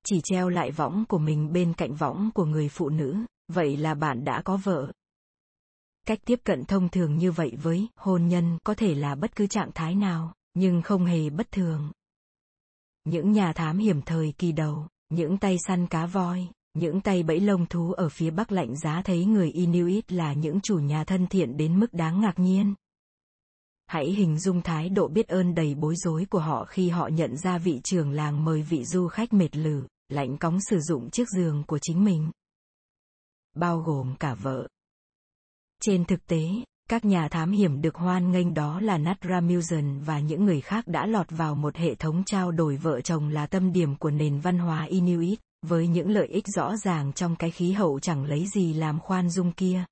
Chỉ 0.07 0.21
treo 0.25 0.49
lại 0.49 0.71
võng 0.71 1.05
của 1.09 1.19
mình 1.19 1.53
bên 1.53 1.73
cạnh 1.73 1.95
võng 1.95 2.31
của 2.35 2.45
người 2.45 2.69
phụ 2.69 2.89
nữ, 2.89 3.17
vậy 3.49 3.77
là 3.77 3.95
bạn 3.95 4.25
đã 4.25 4.43
có 4.45 4.57
vợ. 4.57 4.93
Cách 6.07 6.19
tiếp 6.25 6.41
cận 6.45 6.65
thông 6.65 6.89
thường 6.89 7.19
như 7.19 7.33
vậy 7.33 7.53
với 7.63 7.89
hôn 7.97 8.29
nhân 8.29 8.59
có 8.65 8.75
thể 8.75 8.95
là 8.95 9.15
bất 9.15 9.37
cứ 9.37 9.47
trạng 9.47 9.71
thái 9.75 9.95
nào, 9.95 10.35
nhưng 10.55 10.83
không 10.83 11.05
hề 11.05 11.31
bất 11.31 11.53
thường. 11.53 11.93
Những 13.05 13.33
nhà 13.33 13.53
thám 13.53 13.79
hiểm 13.79 14.03
thời 14.03 14.33
kỳ 14.39 14.53
đầu, 14.53 14.87
những 15.09 15.39
tay 15.39 15.57
săn 15.67 15.87
cá 15.87 16.07
voi, 16.07 16.49
những 16.75 17.01
tay 17.01 17.23
bẫy 17.23 17.41
lông 17.41 17.67
thú 17.67 17.93
ở 17.93 18.09
phía 18.09 18.31
bắc 18.31 18.53
lạnh 18.53 18.77
giá 18.77 19.03
thấy 19.05 19.25
người 19.25 19.51
Inuit 19.51 20.13
là 20.13 20.33
những 20.33 20.61
chủ 20.61 20.79
nhà 20.79 21.05
thân 21.05 21.27
thiện 21.27 21.57
đến 21.57 21.81
mức 21.81 21.93
đáng 21.93 22.21
ngạc 22.21 22.39
nhiên. 22.39 22.75
Hãy 23.91 24.11
hình 24.11 24.39
dung 24.39 24.63
thái 24.63 24.89
độ 24.89 25.09
biết 25.09 25.29
ơn 25.29 25.55
đầy 25.55 25.75
bối 25.75 25.95
rối 25.97 26.27
của 26.31 26.39
họ 26.39 26.65
khi 26.65 26.89
họ 26.89 27.09
nhận 27.09 27.37
ra 27.37 27.59
vị 27.59 27.81
trưởng 27.85 28.11
làng 28.11 28.45
mời 28.45 28.63
vị 28.63 28.85
du 28.85 29.09
khách 29.09 29.33
mệt 29.33 29.57
lử, 29.57 29.87
lạnh 30.09 30.39
cóng 30.39 30.59
sử 30.71 30.81
dụng 30.81 31.11
chiếc 31.11 31.29
giường 31.37 31.65
của 31.67 31.79
chính 31.83 32.05
mình. 32.05 32.31
Bao 33.57 33.81
gồm 33.81 34.15
cả 34.21 34.35
vợ. 34.35 34.69
Trên 35.83 36.05
thực 36.05 36.27
tế, 36.27 36.49
các 36.91 37.05
nhà 37.05 37.29
thám 37.29 37.53
hiểm 37.53 37.81
được 37.81 37.95
hoan 37.95 38.33
nghênh 38.33 38.55
đó 38.55 38.81
là 38.81 38.99
Nat 38.99 39.19
Ramusen 39.29 40.01
và 40.01 40.21
những 40.21 40.45
người 40.45 40.61
khác 40.61 40.85
đã 40.87 41.07
lọt 41.07 41.27
vào 41.31 41.55
một 41.55 41.77
hệ 41.77 41.95
thống 41.95 42.23
trao 42.27 42.53
đổi 42.53 42.77
vợ 42.77 43.01
chồng 43.01 43.29
là 43.29 43.47
tâm 43.47 43.73
điểm 43.73 43.97
của 43.97 44.11
nền 44.11 44.41
văn 44.41 44.59
hóa 44.59 44.85
Inuit, 44.85 45.39
với 45.67 45.89
những 45.89 46.11
lợi 46.11 46.27
ích 46.27 46.45
rõ 46.57 46.77
ràng 46.77 47.13
trong 47.13 47.37
cái 47.37 47.51
khí 47.51 47.73
hậu 47.73 48.01
chẳng 48.01 48.25
lấy 48.25 48.47
gì 48.55 48.75
làm 48.75 49.01
khoan 49.01 49.31
dung 49.31 49.53
kia. 49.53 49.85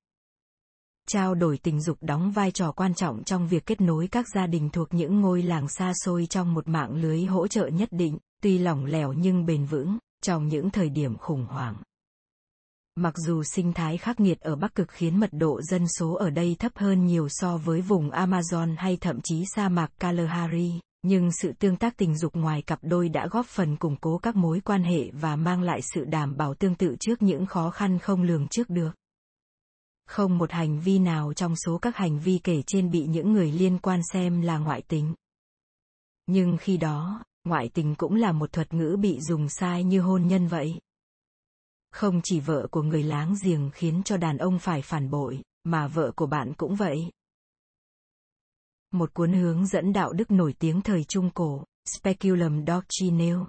Trao 1.11 1.35
đổi 1.35 1.59
tình 1.59 1.81
dục 1.81 1.99
đóng 2.01 2.31
vai 2.31 2.51
trò 2.51 2.73
quan 2.73 2.95
trọng 2.95 3.25
trong 3.25 3.49
việc 3.49 3.67
kết 3.67 3.81
nối 3.81 4.09
các 4.11 4.27
gia 4.35 4.47
đình 4.47 4.71
thuộc 4.71 4.95
những 4.95 5.21
ngôi 5.21 5.43
làng 5.43 5.69
xa 5.69 5.93
xôi 6.05 6.27
trong 6.31 6.55
một 6.55 6.69
mạng 6.69 6.95
lưới 6.95 7.25
hỗ 7.25 7.49
trợ 7.49 7.67
nhất 7.67 7.89
định, 7.93 8.19
tuy 8.43 8.59
lỏng 8.59 8.85
lẻo 8.85 9.13
nhưng 9.13 9.47
bền 9.47 9.65
vững, 9.65 9.99
trong 10.23 10.49
những 10.49 10.71
thời 10.71 10.89
điểm 10.89 11.17
khủng 11.17 11.47
hoảng. 11.47 11.77
Mặc 12.97 13.15
dù 13.27 13.43
sinh 13.43 13.73
thái 13.73 13.97
khắc 13.97 14.21
nghiệt 14.21 14.41
ở 14.41 14.57
Bắc 14.57 14.75
Cực 14.75 14.89
khiến 14.91 15.21
mật 15.21 15.31
độ 15.33 15.63
dân 15.63 15.87
số 15.99 16.15
ở 16.15 16.31
đây 16.31 16.57
thấp 16.59 16.73
hơn 16.75 17.07
nhiều 17.07 17.29
so 17.29 17.57
với 17.57 17.81
vùng 17.81 18.11
Amazon 18.11 18.75
hay 18.79 18.97
thậm 18.97 19.21
chí 19.25 19.45
sa 19.55 19.69
mạc 19.69 19.91
Kalahari, 20.01 20.81
nhưng 21.03 21.33
sự 21.33 21.53
tương 21.59 21.77
tác 21.77 21.97
tình 21.97 22.17
dục 22.19 22.37
ngoài 22.37 22.63
cặp 22.63 22.79
đôi 22.83 23.09
đã 23.09 23.27
góp 23.31 23.47
phần 23.47 23.77
củng 23.77 23.97
cố 23.97 24.19
các 24.19 24.37
mối 24.37 24.61
quan 24.65 24.83
hệ 24.83 25.11
và 25.13 25.37
mang 25.37 25.63
lại 25.63 25.81
sự 25.95 26.05
đảm 26.05 26.37
bảo 26.37 26.55
tương 26.55 26.75
tự 26.75 26.97
trước 27.01 27.23
những 27.23 27.47
khó 27.47 27.71
khăn 27.71 27.99
không 27.99 28.23
lường 28.23 28.49
trước 28.49 28.71
được. 28.71 28.91
Không 30.09 30.39
một 30.39 30.53
hành 30.53 30.81
vi 30.81 30.99
nào 30.99 31.33
trong 31.33 31.57
số 31.57 31.79
các 31.79 31.97
hành 31.97 32.19
vi 32.19 32.41
kể 32.45 32.63
trên 32.67 32.91
bị 32.91 33.07
những 33.07 33.33
người 33.33 33.53
liên 33.53 33.79
quan 33.79 34.01
xem 34.13 34.41
là 34.41 34.59
ngoại 34.59 34.83
tình. 34.83 35.15
Nhưng 36.27 36.57
khi 36.61 36.77
đó, 36.77 37.25
ngoại 37.45 37.71
tình 37.75 37.95
cũng 37.95 38.15
là 38.15 38.33
một 38.33 38.53
thuật 38.53 38.75
ngữ 38.75 38.97
bị 39.01 39.21
dùng 39.21 39.49
sai 39.49 39.85
như 39.85 40.01
hôn 40.01 40.27
nhân 40.27 40.49
vậy. 40.49 40.81
Không 41.91 42.21
chỉ 42.25 42.41
vợ 42.41 42.67
của 42.71 42.83
người 42.83 43.03
láng 43.03 43.35
giềng 43.43 43.71
khiến 43.75 44.03
cho 44.05 44.17
đàn 44.17 44.39
ông 44.39 44.59
phải 44.59 44.83
phản 44.83 45.11
bội, 45.11 45.43
mà 45.65 45.89
vợ 45.89 46.13
của 46.17 46.27
bạn 46.27 46.53
cũng 46.57 46.77
vậy. 46.77 47.13
Một 48.91 49.15
cuốn 49.15 49.33
hướng 49.33 49.67
dẫn 49.67 49.93
đạo 49.93 50.13
đức 50.13 50.31
nổi 50.31 50.55
tiếng 50.59 50.83
thời 50.83 51.05
Trung 51.05 51.31
Cổ, 51.35 51.65
Speculum 51.85 52.65
Doctrineo. 52.67 53.49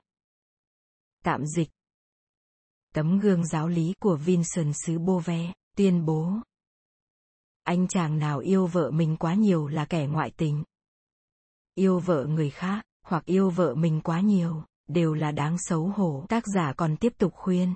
Tạm 1.24 1.46
dịch. 1.46 1.70
Tấm 2.94 3.20
gương 3.20 3.46
giáo 3.46 3.68
lý 3.68 3.94
của 4.00 4.16
Vincent 4.16 4.74
xứ 4.86 5.00
Bove, 5.00 5.54
tuyên 5.78 6.06
bố. 6.06 6.34
Anh 7.70 7.88
chàng 7.88 8.20
nào 8.20 8.40
yêu 8.40 8.68
vợ 8.68 8.92
mình 8.92 9.18
quá 9.18 9.34
nhiều 9.34 9.68
là 9.68 9.86
kẻ 9.86 10.08
ngoại 10.08 10.32
tình. 10.38 10.64
Yêu 11.76 12.00
vợ 12.00 12.26
người 12.26 12.50
khác, 12.50 12.86
hoặc 13.06 13.26
yêu 13.26 13.50
vợ 13.50 13.76
mình 13.76 14.02
quá 14.02 14.22
nhiều, 14.22 14.64
đều 14.88 15.14
là 15.14 15.32
đáng 15.32 15.58
xấu 15.60 15.88
hổ. 15.88 16.26
Tác 16.30 16.44
giả 16.56 16.74
còn 16.78 16.98
tiếp 16.98 17.14
tục 17.18 17.34
khuyên 17.36 17.76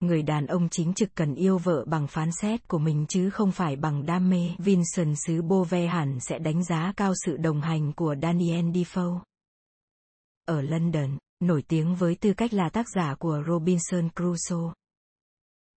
người 0.00 0.22
đàn 0.22 0.46
ông 0.46 0.68
chính 0.68 0.94
trực 0.94 1.14
cần 1.14 1.34
yêu 1.34 1.58
vợ 1.58 1.84
bằng 1.84 2.06
phán 2.06 2.30
xét 2.32 2.68
của 2.68 2.78
mình 2.78 3.06
chứ 3.08 3.30
không 3.30 3.52
phải 3.52 3.76
bằng 3.76 4.06
đam 4.06 4.30
mê. 4.30 4.50
Vincent 4.58 5.16
xứ 5.26 5.42
Bove 5.42 5.86
hẳn 5.86 6.20
sẽ 6.20 6.38
đánh 6.38 6.64
giá 6.64 6.92
cao 6.96 7.12
sự 7.24 7.36
đồng 7.36 7.60
hành 7.60 7.92
của 7.92 8.14
Daniel 8.22 8.64
Defoe. 8.64 9.20
Ở 10.44 10.62
London, 10.62 11.18
nổi 11.40 11.62
tiếng 11.68 11.94
với 11.94 12.14
tư 12.14 12.34
cách 12.36 12.52
là 12.54 12.68
tác 12.68 12.86
giả 12.94 13.14
của 13.14 13.42
Robinson 13.48 14.08
Crusoe. 14.16 14.72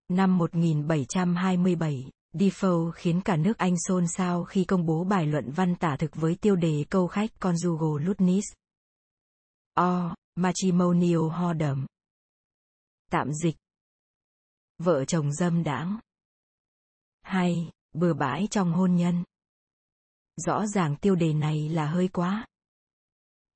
Năm 0.09 0.37
1727, 0.37 2.11
Defoe 2.33 2.91
khiến 2.91 3.21
cả 3.25 3.37
nước 3.37 3.57
Anh 3.57 3.75
xôn 3.87 4.07
xao 4.07 4.43
khi 4.43 4.63
công 4.63 4.85
bố 4.85 5.03
bài 5.03 5.25
luận 5.25 5.51
văn 5.51 5.75
tả 5.75 5.97
thực 5.99 6.15
với 6.15 6.35
tiêu 6.41 6.55
đề 6.55 6.85
câu 6.89 7.07
khách 7.07 7.29
conjugal 7.39 7.97
Lutnis, 7.97 8.45
O. 9.73 10.15
Matrimonial 10.35 11.17
whoredom. 11.17 11.85
Tạm 13.11 13.33
dịch 13.33 13.55
vợ 14.77 15.05
chồng 15.05 15.33
dâm 15.33 15.63
đãng. 15.63 15.99
Hay, 17.21 17.71
bừa 17.93 18.13
bãi 18.13 18.47
trong 18.51 18.73
hôn 18.73 18.95
nhân. 18.95 19.23
Rõ 20.35 20.65
ràng 20.67 20.95
tiêu 20.95 21.15
đề 21.15 21.33
này 21.33 21.69
là 21.69 21.85
hơi 21.85 22.07
quá. 22.07 22.47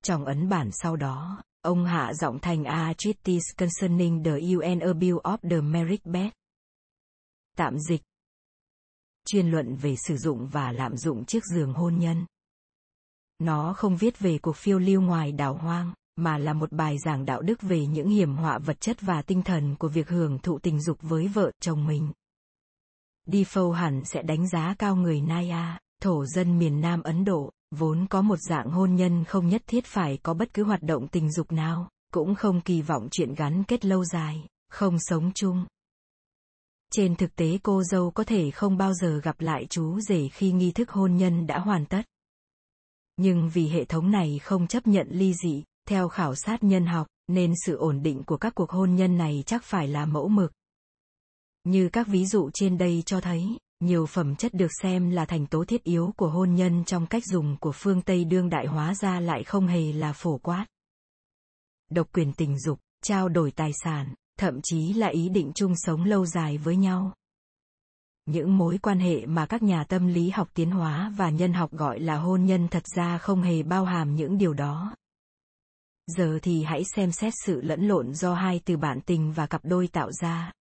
Trong 0.02 0.24
ấn 0.24 0.48
bản 0.48 0.70
sau 0.72 0.96
đó, 0.96 1.42
ông 1.62 1.84
hạ 1.84 2.12
giọng 2.14 2.38
thành 2.38 2.64
A 2.64 2.94
Treatise 2.98 3.54
Concerning 3.56 4.24
the 4.24 4.30
UN 4.30 4.78
Abuse 4.78 5.22
of 5.24 5.38
the 5.50 5.60
Marriage 5.60 6.04
Bed. 6.04 6.32
Tạm 7.56 7.78
dịch. 7.78 8.02
Chuyên 9.30 9.50
luận 9.50 9.76
về 9.76 9.96
sử 9.96 10.16
dụng 10.16 10.48
và 10.48 10.72
lạm 10.72 10.96
dụng 10.96 11.24
chiếc 11.24 11.44
giường 11.54 11.72
hôn 11.72 11.98
nhân. 11.98 12.26
Nó 13.38 13.72
không 13.76 13.96
viết 13.96 14.18
về 14.18 14.38
cuộc 14.38 14.56
phiêu 14.56 14.78
lưu 14.78 15.00
ngoài 15.00 15.32
đảo 15.32 15.54
hoang, 15.54 15.92
mà 16.16 16.38
là 16.38 16.52
một 16.52 16.72
bài 16.72 16.96
giảng 17.04 17.24
đạo 17.24 17.42
đức 17.42 17.62
về 17.62 17.86
những 17.86 18.08
hiểm 18.08 18.36
họa 18.36 18.58
vật 18.58 18.80
chất 18.80 19.00
và 19.00 19.22
tinh 19.22 19.42
thần 19.42 19.76
của 19.78 19.88
việc 19.88 20.08
hưởng 20.08 20.38
thụ 20.38 20.58
tình 20.58 20.82
dục 20.82 20.98
với 21.00 21.28
vợ 21.28 21.50
chồng 21.60 21.86
mình. 21.86 22.12
Defoe 23.26 23.70
hẳn 23.70 24.02
sẽ 24.04 24.22
đánh 24.22 24.48
giá 24.48 24.74
cao 24.78 24.96
người 24.96 25.20
Naya, 25.20 25.78
thổ 26.02 26.26
dân 26.26 26.58
miền 26.58 26.80
Nam 26.80 27.02
Ấn 27.02 27.24
Độ, 27.24 27.50
vốn 27.70 28.06
có 28.10 28.22
một 28.22 28.38
dạng 28.48 28.70
hôn 28.70 28.94
nhân 28.94 29.24
không 29.24 29.48
nhất 29.48 29.62
thiết 29.66 29.86
phải 29.86 30.18
có 30.22 30.34
bất 30.34 30.54
cứ 30.54 30.64
hoạt 30.64 30.82
động 30.82 31.08
tình 31.08 31.32
dục 31.32 31.52
nào, 31.52 31.88
cũng 32.12 32.34
không 32.34 32.60
kỳ 32.60 32.82
vọng 32.82 33.08
chuyện 33.10 33.34
gắn 33.34 33.64
kết 33.64 33.84
lâu 33.84 34.04
dài, 34.04 34.46
không 34.70 34.96
sống 34.98 35.32
chung. 35.34 35.64
Trên 36.92 37.16
thực 37.16 37.36
tế 37.36 37.58
cô 37.62 37.82
dâu 37.82 38.10
có 38.10 38.24
thể 38.24 38.50
không 38.50 38.76
bao 38.76 38.94
giờ 38.94 39.20
gặp 39.22 39.40
lại 39.40 39.66
chú 39.70 40.00
rể 40.00 40.28
khi 40.28 40.52
nghi 40.52 40.72
thức 40.72 40.90
hôn 40.90 41.16
nhân 41.16 41.46
đã 41.46 41.58
hoàn 41.58 41.86
tất. 41.86 42.02
Nhưng 43.16 43.50
vì 43.54 43.68
hệ 43.68 43.84
thống 43.84 44.10
này 44.10 44.40
không 44.42 44.66
chấp 44.66 44.86
nhận 44.86 45.08
ly 45.10 45.34
dị, 45.34 45.64
theo 45.88 46.08
khảo 46.08 46.34
sát 46.34 46.64
nhân 46.64 46.86
học, 46.86 47.06
nên 47.28 47.52
sự 47.66 47.76
ổn 47.76 48.02
định 48.02 48.22
của 48.24 48.36
các 48.36 48.54
cuộc 48.54 48.70
hôn 48.70 48.94
nhân 48.94 49.16
này 49.18 49.42
chắc 49.46 49.64
phải 49.64 49.88
là 49.88 50.06
mẫu 50.06 50.28
mực. 50.28 50.52
Như 51.64 51.88
các 51.92 52.06
ví 52.06 52.26
dụ 52.26 52.50
trên 52.54 52.78
đây 52.78 53.02
cho 53.06 53.20
thấy, 53.20 53.58
nhiều 53.80 54.06
phẩm 54.06 54.36
chất 54.36 54.54
được 54.54 54.70
xem 54.82 55.10
là 55.10 55.24
thành 55.24 55.46
tố 55.46 55.64
thiết 55.64 55.84
yếu 55.84 56.12
của 56.16 56.28
hôn 56.28 56.54
nhân 56.54 56.84
trong 56.84 57.06
cách 57.06 57.22
dùng 57.26 57.56
của 57.60 57.72
phương 57.72 58.02
Tây 58.02 58.24
đương 58.24 58.48
đại 58.48 58.66
hóa 58.66 58.94
ra 58.94 59.20
lại 59.20 59.44
không 59.44 59.66
hề 59.66 59.92
là 59.92 60.12
phổ 60.12 60.38
quát. 60.38 60.66
Độc 61.90 62.08
quyền 62.12 62.32
tình 62.32 62.58
dục, 62.58 62.78
trao 63.02 63.28
đổi 63.28 63.50
tài 63.50 63.70
sản, 63.84 64.14
thậm 64.38 64.60
chí 64.62 64.92
là 64.92 65.06
ý 65.06 65.28
định 65.28 65.52
chung 65.54 65.72
sống 65.76 66.04
lâu 66.04 66.26
dài 66.26 66.58
với 66.58 66.76
nhau. 66.76 67.12
Những 68.26 68.58
mối 68.58 68.78
quan 68.82 69.00
hệ 69.00 69.26
mà 69.26 69.46
các 69.46 69.62
nhà 69.62 69.84
tâm 69.84 70.06
lý 70.06 70.30
học 70.30 70.48
tiến 70.54 70.70
hóa 70.70 71.12
và 71.16 71.30
nhân 71.30 71.52
học 71.52 71.72
gọi 71.72 72.00
là 72.00 72.16
hôn 72.16 72.44
nhân 72.44 72.68
thật 72.68 72.82
ra 72.96 73.18
không 73.18 73.42
hề 73.42 73.62
bao 73.62 73.84
hàm 73.84 74.14
những 74.14 74.38
điều 74.38 74.54
đó. 74.54 74.96
Giờ 76.06 76.38
thì 76.42 76.62
hãy 76.62 76.82
xem 76.84 77.12
xét 77.12 77.32
sự 77.46 77.60
lẫn 77.60 77.88
lộn 77.88 78.14
do 78.14 78.34
hai 78.34 78.60
từ 78.64 78.76
bạn 78.76 79.00
tình 79.00 79.32
và 79.32 79.46
cặp 79.46 79.60
đôi 79.64 79.88
tạo 79.88 80.12
ra. 80.12 80.52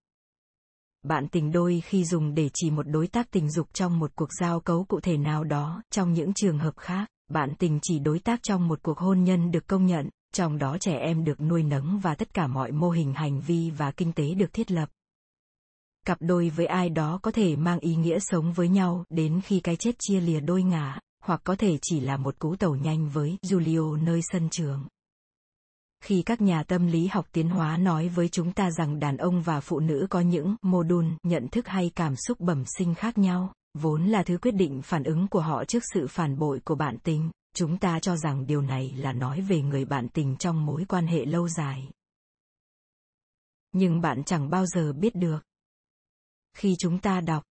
Bạn 1.03 1.27
tình 1.27 1.51
đôi 1.51 1.81
khi 1.85 2.05
dùng 2.05 2.33
để 2.33 2.49
chỉ 2.53 2.71
một 2.71 2.87
đối 2.87 3.07
tác 3.07 3.31
tình 3.31 3.51
dục 3.51 3.67
trong 3.73 3.99
một 3.99 4.11
cuộc 4.15 4.29
giao 4.39 4.59
cấu 4.59 4.83
cụ 4.83 4.99
thể 4.99 5.17
nào 5.17 5.43
đó, 5.43 5.83
trong 5.91 6.13
những 6.13 6.33
trường 6.33 6.59
hợp 6.59 6.77
khác, 6.77 7.09
bạn 7.29 7.53
tình 7.59 7.79
chỉ 7.81 7.99
đối 7.99 8.19
tác 8.19 8.39
trong 8.43 8.67
một 8.67 8.79
cuộc 8.81 8.97
hôn 8.97 9.23
nhân 9.23 9.51
được 9.51 9.67
công 9.67 9.85
nhận, 9.85 10.09
trong 10.33 10.57
đó 10.57 10.77
trẻ 10.77 10.97
em 10.97 11.23
được 11.23 11.41
nuôi 11.41 11.63
nấng 11.63 11.99
và 11.99 12.15
tất 12.15 12.33
cả 12.33 12.47
mọi 12.47 12.71
mô 12.71 12.89
hình 12.89 13.13
hành 13.13 13.41
vi 13.41 13.69
và 13.69 13.91
kinh 13.91 14.13
tế 14.13 14.33
được 14.33 14.53
thiết 14.53 14.71
lập. 14.71 14.89
Cặp 16.05 16.17
đôi 16.21 16.49
với 16.49 16.65
ai 16.65 16.89
đó 16.89 17.19
có 17.21 17.31
thể 17.31 17.55
mang 17.55 17.79
ý 17.79 17.95
nghĩa 17.95 18.19
sống 18.19 18.53
với 18.53 18.69
nhau 18.69 19.03
đến 19.09 19.41
khi 19.43 19.59
cái 19.59 19.75
chết 19.75 19.95
chia 19.99 20.19
lìa 20.19 20.39
đôi 20.39 20.63
ngả, 20.63 20.99
hoặc 21.23 21.41
có 21.43 21.55
thể 21.55 21.77
chỉ 21.81 21.99
là 21.99 22.17
một 22.17 22.39
cú 22.39 22.55
tàu 22.55 22.75
nhanh 22.75 23.09
với 23.09 23.37
Julio 23.41 24.03
nơi 24.03 24.21
sân 24.31 24.49
trường 24.49 24.87
khi 26.03 26.21
các 26.21 26.41
nhà 26.41 26.63
tâm 26.63 26.87
lý 26.87 27.07
học 27.07 27.25
tiến 27.31 27.49
hóa 27.49 27.77
nói 27.77 28.09
với 28.09 28.29
chúng 28.29 28.51
ta 28.51 28.71
rằng 28.71 28.99
đàn 28.99 29.17
ông 29.17 29.41
và 29.41 29.59
phụ 29.59 29.79
nữ 29.79 30.07
có 30.09 30.19
những 30.19 30.55
mô 30.61 30.83
đun 30.83 31.11
nhận 31.23 31.47
thức 31.47 31.67
hay 31.67 31.91
cảm 31.95 32.15
xúc 32.15 32.39
bẩm 32.39 32.63
sinh 32.77 32.95
khác 32.95 33.17
nhau 33.17 33.53
vốn 33.73 34.05
là 34.05 34.23
thứ 34.23 34.37
quyết 34.37 34.51
định 34.51 34.81
phản 34.81 35.03
ứng 35.03 35.27
của 35.27 35.39
họ 35.39 35.65
trước 35.65 35.83
sự 35.93 36.07
phản 36.07 36.39
bội 36.39 36.59
của 36.65 36.75
bạn 36.75 36.97
tình 37.03 37.29
chúng 37.58 37.78
ta 37.78 38.00
cho 38.00 38.15
rằng 38.17 38.48
điều 38.48 38.62
này 38.62 38.93
là 38.98 39.13
nói 39.13 39.41
về 39.41 39.62
người 39.62 39.86
bạn 39.86 40.08
tình 40.10 40.36
trong 40.38 40.65
mối 40.65 40.86
quan 40.89 41.08
hệ 41.08 41.26
lâu 41.26 41.50
dài. 41.50 41.89
Nhưng 43.72 44.02
bạn 44.02 44.24
chẳng 44.24 44.50
bao 44.50 44.65
giờ 44.65 44.93
biết 44.93 45.15
được. 45.15 45.39
Khi 46.58 46.76
chúng 46.80 47.00
ta 47.00 47.22
đọc 47.22 47.43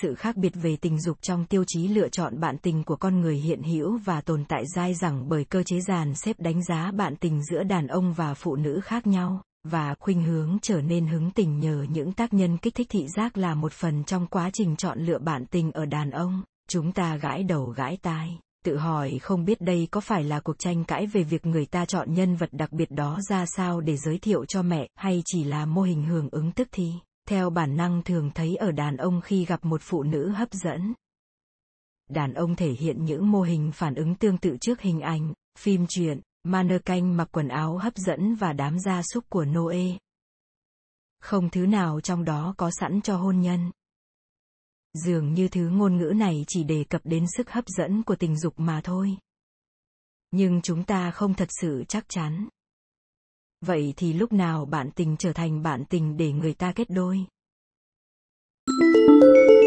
sự 0.00 0.14
khác 0.14 0.36
biệt 0.36 0.52
về 0.54 0.76
tình 0.76 1.00
dục 1.00 1.18
trong 1.22 1.46
tiêu 1.46 1.64
chí 1.66 1.88
lựa 1.88 2.08
chọn 2.08 2.40
bạn 2.40 2.58
tình 2.58 2.84
của 2.84 2.96
con 2.96 3.20
người 3.20 3.36
hiện 3.36 3.62
hữu 3.62 3.98
và 3.98 4.20
tồn 4.20 4.44
tại 4.48 4.64
dai 4.74 4.94
dẳng 4.94 5.28
bởi 5.28 5.44
cơ 5.44 5.62
chế 5.62 5.80
dàn 5.80 6.14
xếp 6.14 6.36
đánh 6.40 6.64
giá 6.64 6.90
bạn 6.90 7.16
tình 7.16 7.44
giữa 7.44 7.62
đàn 7.62 7.86
ông 7.86 8.12
và 8.12 8.34
phụ 8.34 8.56
nữ 8.56 8.80
khác 8.84 9.06
nhau, 9.06 9.42
và 9.64 9.94
khuynh 9.94 10.22
hướng 10.22 10.58
trở 10.62 10.80
nên 10.80 11.06
hứng 11.06 11.30
tình 11.30 11.58
nhờ 11.58 11.86
những 11.90 12.12
tác 12.12 12.32
nhân 12.32 12.58
kích 12.58 12.74
thích 12.74 12.88
thị 12.90 13.08
giác 13.16 13.36
là 13.36 13.54
một 13.54 13.72
phần 13.72 14.04
trong 14.04 14.26
quá 14.26 14.50
trình 14.52 14.76
chọn 14.76 14.98
lựa 14.98 15.18
bạn 15.18 15.46
tình 15.46 15.72
ở 15.72 15.86
đàn 15.86 16.10
ông, 16.10 16.42
chúng 16.68 16.92
ta 16.92 17.16
gãi 17.16 17.42
đầu 17.42 17.66
gãi 17.66 17.96
tai 18.02 18.38
tự 18.62 18.76
hỏi 18.76 19.18
không 19.22 19.44
biết 19.44 19.60
đây 19.60 19.88
có 19.90 20.00
phải 20.00 20.24
là 20.24 20.40
cuộc 20.40 20.58
tranh 20.58 20.84
cãi 20.84 21.06
về 21.06 21.22
việc 21.22 21.46
người 21.46 21.66
ta 21.66 21.84
chọn 21.84 22.14
nhân 22.14 22.36
vật 22.36 22.48
đặc 22.52 22.72
biệt 22.72 22.90
đó 22.90 23.18
ra 23.28 23.44
sao 23.56 23.80
để 23.80 23.96
giới 23.96 24.18
thiệu 24.18 24.44
cho 24.44 24.62
mẹ, 24.62 24.88
hay 24.94 25.22
chỉ 25.24 25.44
là 25.44 25.66
mô 25.66 25.82
hình 25.82 26.04
hưởng 26.04 26.28
ứng 26.30 26.52
tức 26.52 26.68
thì? 26.72 26.92
Theo 27.28 27.50
bản 27.50 27.76
năng 27.76 28.02
thường 28.02 28.30
thấy 28.34 28.56
ở 28.56 28.72
đàn 28.72 28.96
ông 28.96 29.20
khi 29.20 29.44
gặp 29.44 29.64
một 29.64 29.80
phụ 29.84 30.02
nữ 30.02 30.28
hấp 30.28 30.48
dẫn. 30.52 30.94
Đàn 32.10 32.34
ông 32.34 32.56
thể 32.56 32.70
hiện 32.70 33.04
những 33.04 33.30
mô 33.30 33.42
hình 33.42 33.72
phản 33.74 33.94
ứng 33.94 34.14
tương 34.14 34.38
tự 34.38 34.56
trước 34.60 34.80
hình 34.80 35.00
ảnh, 35.00 35.32
phim 35.58 35.86
truyện, 35.88 36.20
mannequin 36.44 37.14
mặc 37.14 37.28
quần 37.32 37.48
áo 37.48 37.78
hấp 37.78 37.96
dẫn 37.96 38.34
và 38.34 38.52
đám 38.52 38.78
gia 38.78 39.02
súc 39.02 39.24
của 39.28 39.44
noe. 39.44 39.98
Không 41.20 41.50
thứ 41.50 41.66
nào 41.66 42.00
trong 42.00 42.24
đó 42.24 42.54
có 42.56 42.70
sẵn 42.80 43.00
cho 43.00 43.16
hôn 43.16 43.40
nhân 43.40 43.70
dường 44.94 45.34
như 45.34 45.48
thứ 45.48 45.68
ngôn 45.68 45.96
ngữ 45.96 46.12
này 46.16 46.44
chỉ 46.48 46.64
đề 46.64 46.84
cập 46.84 47.00
đến 47.04 47.24
sức 47.36 47.50
hấp 47.50 47.64
dẫn 47.66 48.02
của 48.02 48.16
tình 48.16 48.38
dục 48.38 48.54
mà 48.56 48.80
thôi. 48.84 49.16
Nhưng 50.30 50.60
chúng 50.62 50.84
ta 50.84 51.10
không 51.10 51.34
thật 51.34 51.48
sự 51.60 51.84
chắc 51.88 52.04
chắn. 52.08 52.48
Vậy 53.60 53.94
thì 53.96 54.12
lúc 54.12 54.32
nào 54.32 54.64
bạn 54.66 54.90
tình 54.90 55.16
trở 55.18 55.32
thành 55.32 55.62
bạn 55.62 55.84
tình 55.84 56.16
để 56.16 56.32
người 56.32 56.54
ta 56.54 56.72
kết 56.72 56.90
đôi? 56.90 57.26
thank 58.66 59.50
you 59.50 59.61